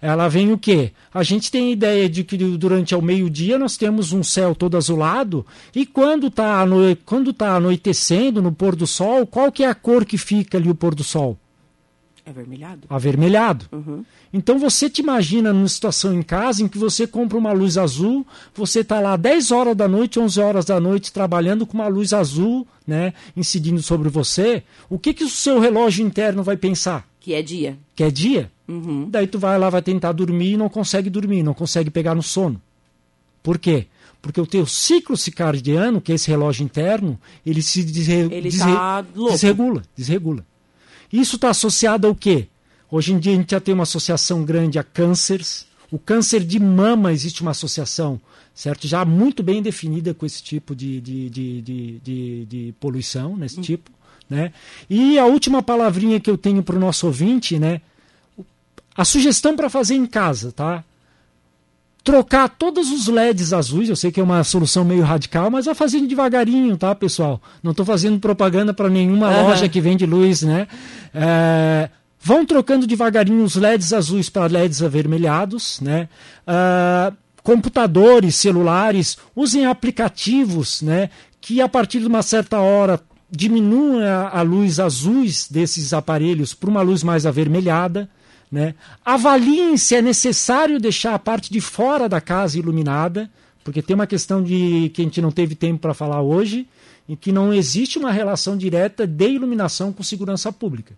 Ela 0.00 0.28
vem 0.28 0.52
o 0.52 0.58
quê? 0.58 0.92
A 1.12 1.22
gente 1.22 1.50
tem 1.50 1.68
a 1.68 1.72
ideia 1.72 2.08
de 2.08 2.24
que 2.24 2.36
durante 2.36 2.94
o 2.94 3.02
meio-dia 3.02 3.58
nós 3.58 3.76
temos 3.76 4.12
um 4.12 4.22
céu 4.22 4.54
todo 4.54 4.76
azulado 4.76 5.44
e 5.74 5.84
quando 5.84 6.28
está 6.28 6.62
ano... 6.62 6.96
quando 7.04 7.32
tá 7.32 7.56
anoitecendo 7.56 8.40
no 8.40 8.52
pôr 8.52 8.74
do 8.74 8.86
sol, 8.86 9.26
qual 9.26 9.52
que 9.52 9.62
é 9.62 9.68
a 9.68 9.74
cor 9.74 10.04
que 10.04 10.16
fica 10.16 10.56
ali 10.56 10.70
o 10.70 10.74
pôr 10.74 10.94
do 10.94 11.04
sol? 11.04 11.38
Avermelhado. 12.24 12.86
Avermelhado. 12.88 13.66
Uhum. 13.72 14.04
Então 14.32 14.58
você 14.58 14.88
te 14.88 15.00
imagina 15.00 15.52
numa 15.52 15.68
situação 15.68 16.14
em 16.14 16.22
casa 16.22 16.62
em 16.62 16.68
que 16.68 16.78
você 16.78 17.06
compra 17.06 17.36
uma 17.36 17.52
luz 17.52 17.76
azul, 17.76 18.26
você 18.54 18.80
está 18.80 19.00
lá 19.00 19.16
10 19.16 19.50
horas 19.50 19.76
da 19.76 19.88
noite, 19.88 20.20
11 20.20 20.40
horas 20.40 20.64
da 20.64 20.78
noite 20.78 21.12
trabalhando 21.12 21.66
com 21.66 21.74
uma 21.74 21.88
luz 21.88 22.12
azul, 22.12 22.66
né, 22.86 23.12
incidindo 23.36 23.82
sobre 23.82 24.08
você, 24.08 24.62
o 24.88 24.98
que 24.98 25.12
que 25.12 25.24
o 25.24 25.28
seu 25.28 25.58
relógio 25.58 26.06
interno 26.06 26.42
vai 26.42 26.56
pensar? 26.56 27.08
Que 27.18 27.34
é 27.34 27.42
dia. 27.42 27.76
Que 27.94 28.04
é 28.04 28.10
dia? 28.10 28.50
Uhum. 28.70 29.10
Daí 29.10 29.26
tu 29.26 29.36
vai 29.36 29.58
lá, 29.58 29.68
vai 29.68 29.82
tentar 29.82 30.12
dormir 30.12 30.52
e 30.52 30.56
não 30.56 30.68
consegue 30.68 31.10
dormir, 31.10 31.42
não 31.42 31.52
consegue 31.52 31.90
pegar 31.90 32.14
no 32.14 32.22
sono. 32.22 32.62
Por 33.42 33.58
quê? 33.58 33.86
Porque 34.22 34.40
o 34.40 34.46
teu 34.46 34.64
ciclo 34.64 35.16
circadiano, 35.16 36.00
que 36.00 36.12
é 36.12 36.14
esse 36.14 36.30
relógio 36.30 36.62
interno, 36.62 37.18
ele 37.44 37.62
se 37.62 37.82
desre... 37.82 38.32
ele 38.32 38.56
tá 38.56 39.04
desregula, 39.30 39.82
desregula. 39.96 40.46
Isso 41.12 41.34
está 41.34 41.50
associado 41.50 42.06
ao 42.06 42.14
quê? 42.14 42.46
Hoje 42.88 43.12
em 43.12 43.18
dia 43.18 43.32
a 43.32 43.36
gente 43.36 43.50
já 43.50 43.60
tem 43.60 43.74
uma 43.74 43.82
associação 43.82 44.44
grande 44.44 44.78
a 44.78 44.84
cânceres. 44.84 45.66
O 45.90 45.98
câncer 45.98 46.44
de 46.44 46.60
mama 46.60 47.12
existe 47.12 47.42
uma 47.42 47.50
associação, 47.50 48.20
certo? 48.54 48.86
Já 48.86 49.04
muito 49.04 49.42
bem 49.42 49.60
definida 49.60 50.14
com 50.14 50.24
esse 50.24 50.42
tipo 50.42 50.76
de, 50.76 51.00
de, 51.00 51.30
de, 51.30 51.62
de, 51.62 51.98
de, 51.98 52.46
de 52.46 52.74
poluição, 52.78 53.36
nesse 53.36 53.58
hum. 53.58 53.62
tipo. 53.62 53.90
Né? 54.28 54.52
E 54.88 55.18
a 55.18 55.26
última 55.26 55.60
palavrinha 55.60 56.20
que 56.20 56.30
eu 56.30 56.38
tenho 56.38 56.62
para 56.62 56.76
o 56.76 56.78
nosso 56.78 57.06
ouvinte, 57.06 57.58
né? 57.58 57.80
A 58.96 59.04
sugestão 59.04 59.56
para 59.56 59.70
fazer 59.70 59.94
em 59.94 60.06
casa, 60.06 60.52
tá? 60.52 60.84
Trocar 62.02 62.48
todos 62.48 62.90
os 62.90 63.08
LEDs 63.08 63.52
azuis, 63.52 63.88
eu 63.88 63.96
sei 63.96 64.10
que 64.10 64.18
é 64.18 64.22
uma 64.22 64.42
solução 64.42 64.84
meio 64.84 65.02
radical, 65.02 65.50
mas 65.50 65.66
vai 65.66 65.74
fazendo 65.74 66.08
devagarinho, 66.08 66.76
tá, 66.76 66.94
pessoal? 66.94 67.40
Não 67.62 67.72
estou 67.72 67.84
fazendo 67.84 68.18
propaganda 68.18 68.72
para 68.72 68.88
nenhuma 68.88 69.28
uhum. 69.28 69.48
loja 69.48 69.68
que 69.68 69.80
vende 69.80 70.06
luz, 70.06 70.42
né? 70.42 70.66
É, 71.14 71.90
vão 72.18 72.44
trocando 72.44 72.86
devagarinho 72.86 73.44
os 73.44 73.54
LEDs 73.54 73.92
azuis 73.92 74.30
para 74.30 74.46
LEDs 74.46 74.82
avermelhados, 74.82 75.80
né? 75.80 76.08
Uh, 76.46 77.14
computadores, 77.42 78.36
celulares, 78.36 79.18
usem 79.34 79.66
aplicativos, 79.66 80.82
né? 80.82 81.10
Que 81.40 81.60
a 81.60 81.68
partir 81.68 82.00
de 82.00 82.06
uma 82.06 82.22
certa 82.22 82.58
hora 82.60 83.00
diminuam 83.30 84.02
a, 84.02 84.38
a 84.38 84.42
luz 84.42 84.80
azuis 84.80 85.48
desses 85.48 85.92
aparelhos 85.92 86.52
para 86.54 86.70
uma 86.70 86.82
luz 86.82 87.02
mais 87.02 87.26
avermelhada. 87.26 88.08
Né? 88.50 88.74
Avaliem 89.04 89.76
se 89.76 89.94
é 89.94 90.02
necessário 90.02 90.80
deixar 90.80 91.14
a 91.14 91.18
parte 91.18 91.52
de 91.52 91.60
fora 91.60 92.08
da 92.08 92.20
casa 92.20 92.58
iluminada, 92.58 93.30
porque 93.62 93.80
tem 93.80 93.94
uma 93.94 94.06
questão 94.06 94.42
de 94.42 94.90
que 94.92 95.02
a 95.02 95.04
gente 95.04 95.20
não 95.20 95.30
teve 95.30 95.54
tempo 95.54 95.78
para 95.80 95.94
falar 95.94 96.20
hoje, 96.20 96.66
em 97.08 97.14
que 97.14 97.30
não 97.30 97.52
existe 97.52 97.98
uma 97.98 98.10
relação 98.10 98.56
direta 98.56 99.06
de 99.06 99.28
iluminação 99.28 99.92
com 99.92 100.02
segurança 100.02 100.52
pública. 100.52 100.94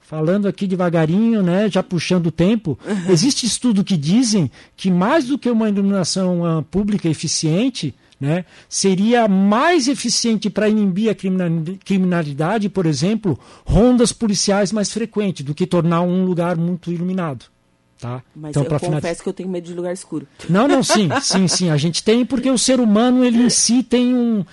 Falando 0.00 0.46
aqui 0.46 0.68
devagarinho, 0.68 1.42
né, 1.42 1.68
já 1.68 1.82
puxando 1.82 2.28
o 2.28 2.30
tempo, 2.30 2.78
existe 3.10 3.44
estudo 3.44 3.82
que 3.82 3.96
dizem 3.96 4.48
que 4.76 4.88
mais 4.88 5.24
do 5.24 5.36
que 5.36 5.50
uma 5.50 5.68
iluminação 5.68 6.42
uh, 6.42 6.62
pública 6.62 7.08
eficiente, 7.08 7.92
né, 8.20 8.44
seria 8.68 9.28
mais 9.28 9.88
eficiente 9.88 10.48
para 10.48 10.68
inibir 10.68 11.10
a 11.10 11.14
criminalidade, 11.84 12.68
por 12.68 12.86
exemplo, 12.86 13.38
rondas 13.64 14.12
policiais 14.12 14.72
mais 14.72 14.92
frequentes 14.92 15.44
do 15.44 15.54
que 15.54 15.66
tornar 15.66 16.00
um 16.00 16.24
lugar 16.24 16.56
muito 16.56 16.90
iluminado. 16.90 17.46
Tá? 17.98 18.22
Mas 18.34 18.50
então, 18.50 18.62
eu 18.62 18.68
confesso 18.68 18.84
finalizar... 18.86 19.22
que 19.22 19.28
eu 19.28 19.32
tenho 19.32 19.48
medo 19.48 19.66
de 19.66 19.74
lugar 19.74 19.92
escuro. 19.92 20.26
Não, 20.48 20.68
não, 20.68 20.82
sim, 20.82 21.08
sim, 21.22 21.48
sim. 21.48 21.70
A 21.70 21.76
gente 21.76 22.02
tem 22.02 22.26
porque 22.26 22.50
o 22.50 22.58
ser 22.58 22.78
humano 22.78 23.24
ele 23.24 23.42
em 23.42 23.50
si 23.50 23.82
tem 23.82 24.14
um 24.14 24.44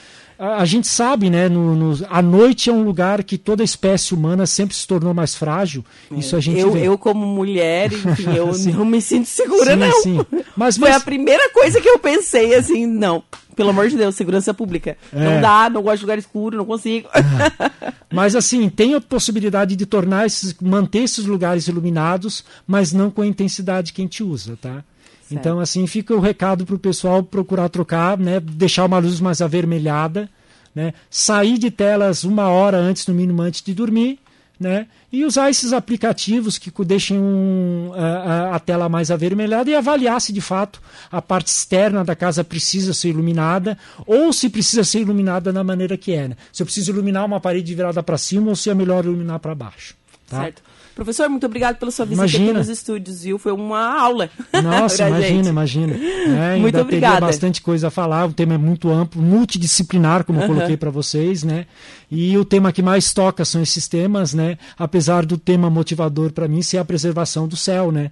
a, 0.43 0.57
a, 0.57 0.65
gente 0.65 0.87
sabe, 0.87 1.29
né? 1.29 1.47
No, 1.47 1.73
no, 1.73 2.05
a 2.09 2.21
noite 2.21 2.69
é 2.69 2.73
um 2.73 2.83
lugar 2.83 3.23
que 3.23 3.37
toda 3.37 3.63
espécie 3.63 4.13
humana 4.13 4.45
sempre 4.45 4.75
se 4.75 4.85
tornou 4.85 5.13
mais 5.13 5.35
frágil. 5.35 5.85
É. 6.11 6.19
Isso 6.19 6.35
a 6.35 6.39
gente 6.41 6.59
eu, 6.59 6.71
vê. 6.71 6.85
eu 6.85 6.97
como 6.97 7.25
mulher, 7.25 7.93
enfim, 7.93 8.35
eu 8.35 8.51
não 8.75 8.83
me 8.83 9.01
sinto 9.01 9.25
segura, 9.25 9.71
sim, 9.71 9.77
não. 9.77 10.01
Sim. 10.01 10.25
Mas, 10.55 10.75
Foi 10.77 10.89
mas... 10.89 11.01
a 11.01 11.05
primeira 11.05 11.49
coisa 11.51 11.79
que 11.79 11.87
eu 11.87 11.97
pensei, 11.97 12.53
assim, 12.55 12.85
não. 12.85 13.23
Pelo 13.55 13.69
amor 13.69 13.87
de 13.87 13.95
Deus, 13.95 14.15
segurança 14.15 14.53
pública. 14.53 14.97
É. 15.13 15.23
Não 15.23 15.39
dá, 15.39 15.69
não 15.69 15.81
gosto 15.81 15.99
de 15.99 16.03
lugar 16.03 16.17
escuro, 16.17 16.57
não 16.57 16.65
consigo. 16.65 17.07
Ah. 17.13 17.71
Mas 18.11 18.35
assim, 18.35 18.67
tem 18.67 18.95
a 18.95 19.01
possibilidade 19.01 19.75
de 19.75 19.85
tornar 19.85 20.25
esses, 20.25 20.55
manter 20.59 21.03
esses 21.03 21.25
lugares 21.25 21.67
iluminados, 21.67 22.43
mas 22.67 22.91
não 22.91 23.09
com 23.09 23.21
a 23.21 23.27
intensidade 23.27 23.93
que 23.93 24.01
a 24.01 24.05
gente 24.05 24.23
usa, 24.23 24.57
tá? 24.59 24.83
Então, 25.33 25.59
assim, 25.59 25.85
fica 25.87 26.13
o 26.13 26.19
recado 26.19 26.65
para 26.65 26.75
o 26.75 26.79
pessoal 26.79 27.23
procurar 27.23 27.69
trocar, 27.69 28.17
né? 28.17 28.39
Deixar 28.39 28.85
uma 28.85 28.99
luz 28.99 29.19
mais 29.19 29.41
avermelhada, 29.41 30.29
né? 30.73 30.93
Sair 31.09 31.57
de 31.57 31.69
telas 31.69 32.23
uma 32.23 32.49
hora 32.49 32.77
antes, 32.77 33.05
no 33.07 33.13
mínimo, 33.13 33.41
antes 33.41 33.61
de 33.61 33.73
dormir, 33.73 34.19
né? 34.59 34.87
E 35.11 35.25
usar 35.25 35.49
esses 35.49 35.73
aplicativos 35.73 36.57
que 36.57 36.71
deixem 36.83 37.19
um, 37.19 37.91
a, 37.93 38.55
a, 38.55 38.59
tela 38.59 38.89
mais 38.89 39.11
avermelhada 39.11 39.69
e 39.69 39.75
avaliar 39.75 40.19
se 40.19 40.33
de 40.33 40.41
fato 40.41 40.81
a 41.11 41.21
parte 41.21 41.47
externa 41.47 42.03
da 42.03 42.15
casa 42.15 42.43
precisa 42.43 42.93
ser 42.93 43.09
iluminada 43.09 43.77
ou 44.07 44.33
se 44.33 44.49
precisa 44.49 44.83
ser 44.83 45.01
iluminada 45.01 45.51
da 45.51 45.63
maneira 45.63 45.97
que 45.97 46.13
é. 46.13 46.29
Né? 46.29 46.37
Se 46.51 46.63
eu 46.63 46.65
preciso 46.65 46.91
iluminar 46.91 47.25
uma 47.25 47.39
parede 47.39 47.75
virada 47.75 48.01
para 48.01 48.17
cima 48.17 48.49
ou 48.49 48.55
se 48.55 48.69
é 48.69 48.73
melhor 48.73 49.03
iluminar 49.05 49.39
para 49.39 49.53
baixo. 49.53 49.95
Tá? 50.27 50.43
Certo. 50.43 50.63
Professor, 50.95 51.27
muito 51.27 51.45
obrigado 51.45 51.77
pela 51.77 51.91
sua 51.91 52.05
visita 52.05 52.21
imagina. 52.23 52.45
aqui 52.45 52.57
nos 52.59 52.69
estúdios, 52.69 53.23
viu? 53.23 53.39
Foi 53.39 53.51
uma 53.51 53.99
aula. 53.99 54.29
Nossa, 54.63 55.07
imagina, 55.07 55.27
gente. 55.27 55.49
imagina. 55.49 55.95
É, 55.95 56.55
muito 56.59 56.79
obrigada. 56.79 57.15
Teria 57.15 57.27
bastante 57.27 57.61
coisa 57.61 57.87
a 57.87 57.91
falar, 57.91 58.25
o 58.25 58.33
tema 58.33 58.53
é 58.53 58.57
muito 58.57 58.89
amplo, 58.89 59.21
multidisciplinar, 59.21 60.23
como 60.23 60.41
eu 60.41 60.47
coloquei 60.47 60.77
para 60.77 60.91
vocês, 60.91 61.43
né? 61.43 61.65
E 62.11 62.37
o 62.37 62.45
tema 62.45 62.71
que 62.71 62.81
mais 62.81 63.11
toca 63.13 63.43
são 63.43 63.61
esses 63.61 63.87
temas, 63.87 64.33
né? 64.33 64.57
Apesar 64.77 65.25
do 65.25 65.37
tema 65.37 65.69
motivador 65.69 66.31
para 66.31 66.47
mim 66.47 66.61
ser 66.61 66.77
a 66.77 66.85
preservação 66.85 67.47
do 67.47 67.57
céu, 67.57 67.91
né? 67.91 68.11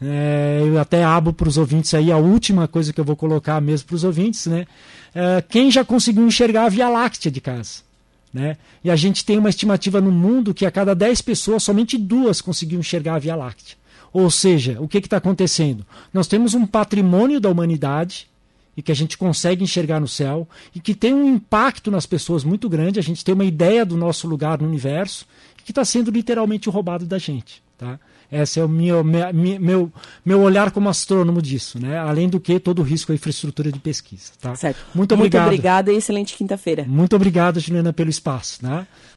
É, 0.00 0.62
eu 0.66 0.78
até 0.80 1.04
abro 1.04 1.32
para 1.32 1.48
os 1.48 1.56
ouvintes 1.56 1.94
aí 1.94 2.10
a 2.10 2.16
última 2.16 2.66
coisa 2.66 2.92
que 2.92 3.00
eu 3.00 3.04
vou 3.04 3.14
colocar 3.14 3.60
mesmo 3.60 3.86
para 3.86 3.94
os 3.96 4.04
ouvintes, 4.04 4.46
né? 4.46 4.66
É, 5.14 5.42
quem 5.46 5.70
já 5.70 5.84
conseguiu 5.84 6.26
enxergar 6.26 6.64
a 6.64 6.68
Via 6.68 6.88
Láctea 6.88 7.30
de 7.30 7.40
casa? 7.40 7.91
Né? 8.32 8.56
E 8.82 8.90
a 8.90 8.96
gente 8.96 9.24
tem 9.24 9.38
uma 9.38 9.50
estimativa 9.50 10.00
no 10.00 10.10
mundo 10.10 10.54
que 10.54 10.64
a 10.64 10.70
cada 10.70 10.94
10 10.94 11.20
pessoas, 11.20 11.62
somente 11.62 11.98
duas 11.98 12.40
conseguiam 12.40 12.80
enxergar 12.80 13.16
a 13.16 13.18
Via 13.18 13.36
Láctea. 13.36 13.76
Ou 14.12 14.30
seja, 14.30 14.78
o 14.80 14.88
que 14.88 14.98
está 14.98 15.18
acontecendo? 15.18 15.86
Nós 16.12 16.26
temos 16.26 16.54
um 16.54 16.66
patrimônio 16.66 17.40
da 17.40 17.50
humanidade 17.50 18.28
e 18.76 18.82
que 18.82 18.92
a 18.92 18.94
gente 18.94 19.18
consegue 19.18 19.62
enxergar 19.62 20.00
no 20.00 20.08
céu 20.08 20.48
e 20.74 20.80
que 20.80 20.94
tem 20.94 21.14
um 21.14 21.28
impacto 21.28 21.90
nas 21.90 22.06
pessoas 22.06 22.42
muito 22.44 22.68
grande. 22.68 22.98
A 22.98 23.02
gente 23.02 23.24
tem 23.24 23.34
uma 23.34 23.44
ideia 23.44 23.84
do 23.84 23.96
nosso 23.96 24.26
lugar 24.26 24.60
no 24.60 24.68
universo 24.68 25.26
que 25.64 25.72
está 25.72 25.84
sendo 25.84 26.10
literalmente 26.10 26.68
roubado 26.68 27.04
da 27.04 27.18
gente. 27.18 27.62
Tá? 27.76 27.98
Esse 28.32 28.58
é 28.58 28.64
o 28.64 28.68
meu, 28.68 29.04
meu, 29.04 29.92
meu 30.24 30.40
olhar 30.40 30.70
como 30.70 30.88
astrônomo 30.88 31.42
disso, 31.42 31.78
né? 31.78 31.98
Além 31.98 32.30
do 32.30 32.40
que 32.40 32.58
todo 32.58 32.78
o 32.78 32.82
risco 32.82 33.12
à 33.12 33.14
infraestrutura 33.14 33.70
de 33.70 33.78
pesquisa. 33.78 34.32
Tá? 34.40 34.54
Certo. 34.54 34.78
Muito 34.94 35.14
obrigado. 35.14 35.42
Muito 35.42 35.54
obrigada 35.54 35.92
e 35.92 35.96
excelente 35.96 36.34
quinta-feira. 36.34 36.86
Muito 36.88 37.14
obrigado, 37.14 37.60
Juliana, 37.60 37.92
pelo 37.92 38.08
espaço. 38.08 38.64
Né? 38.64 38.86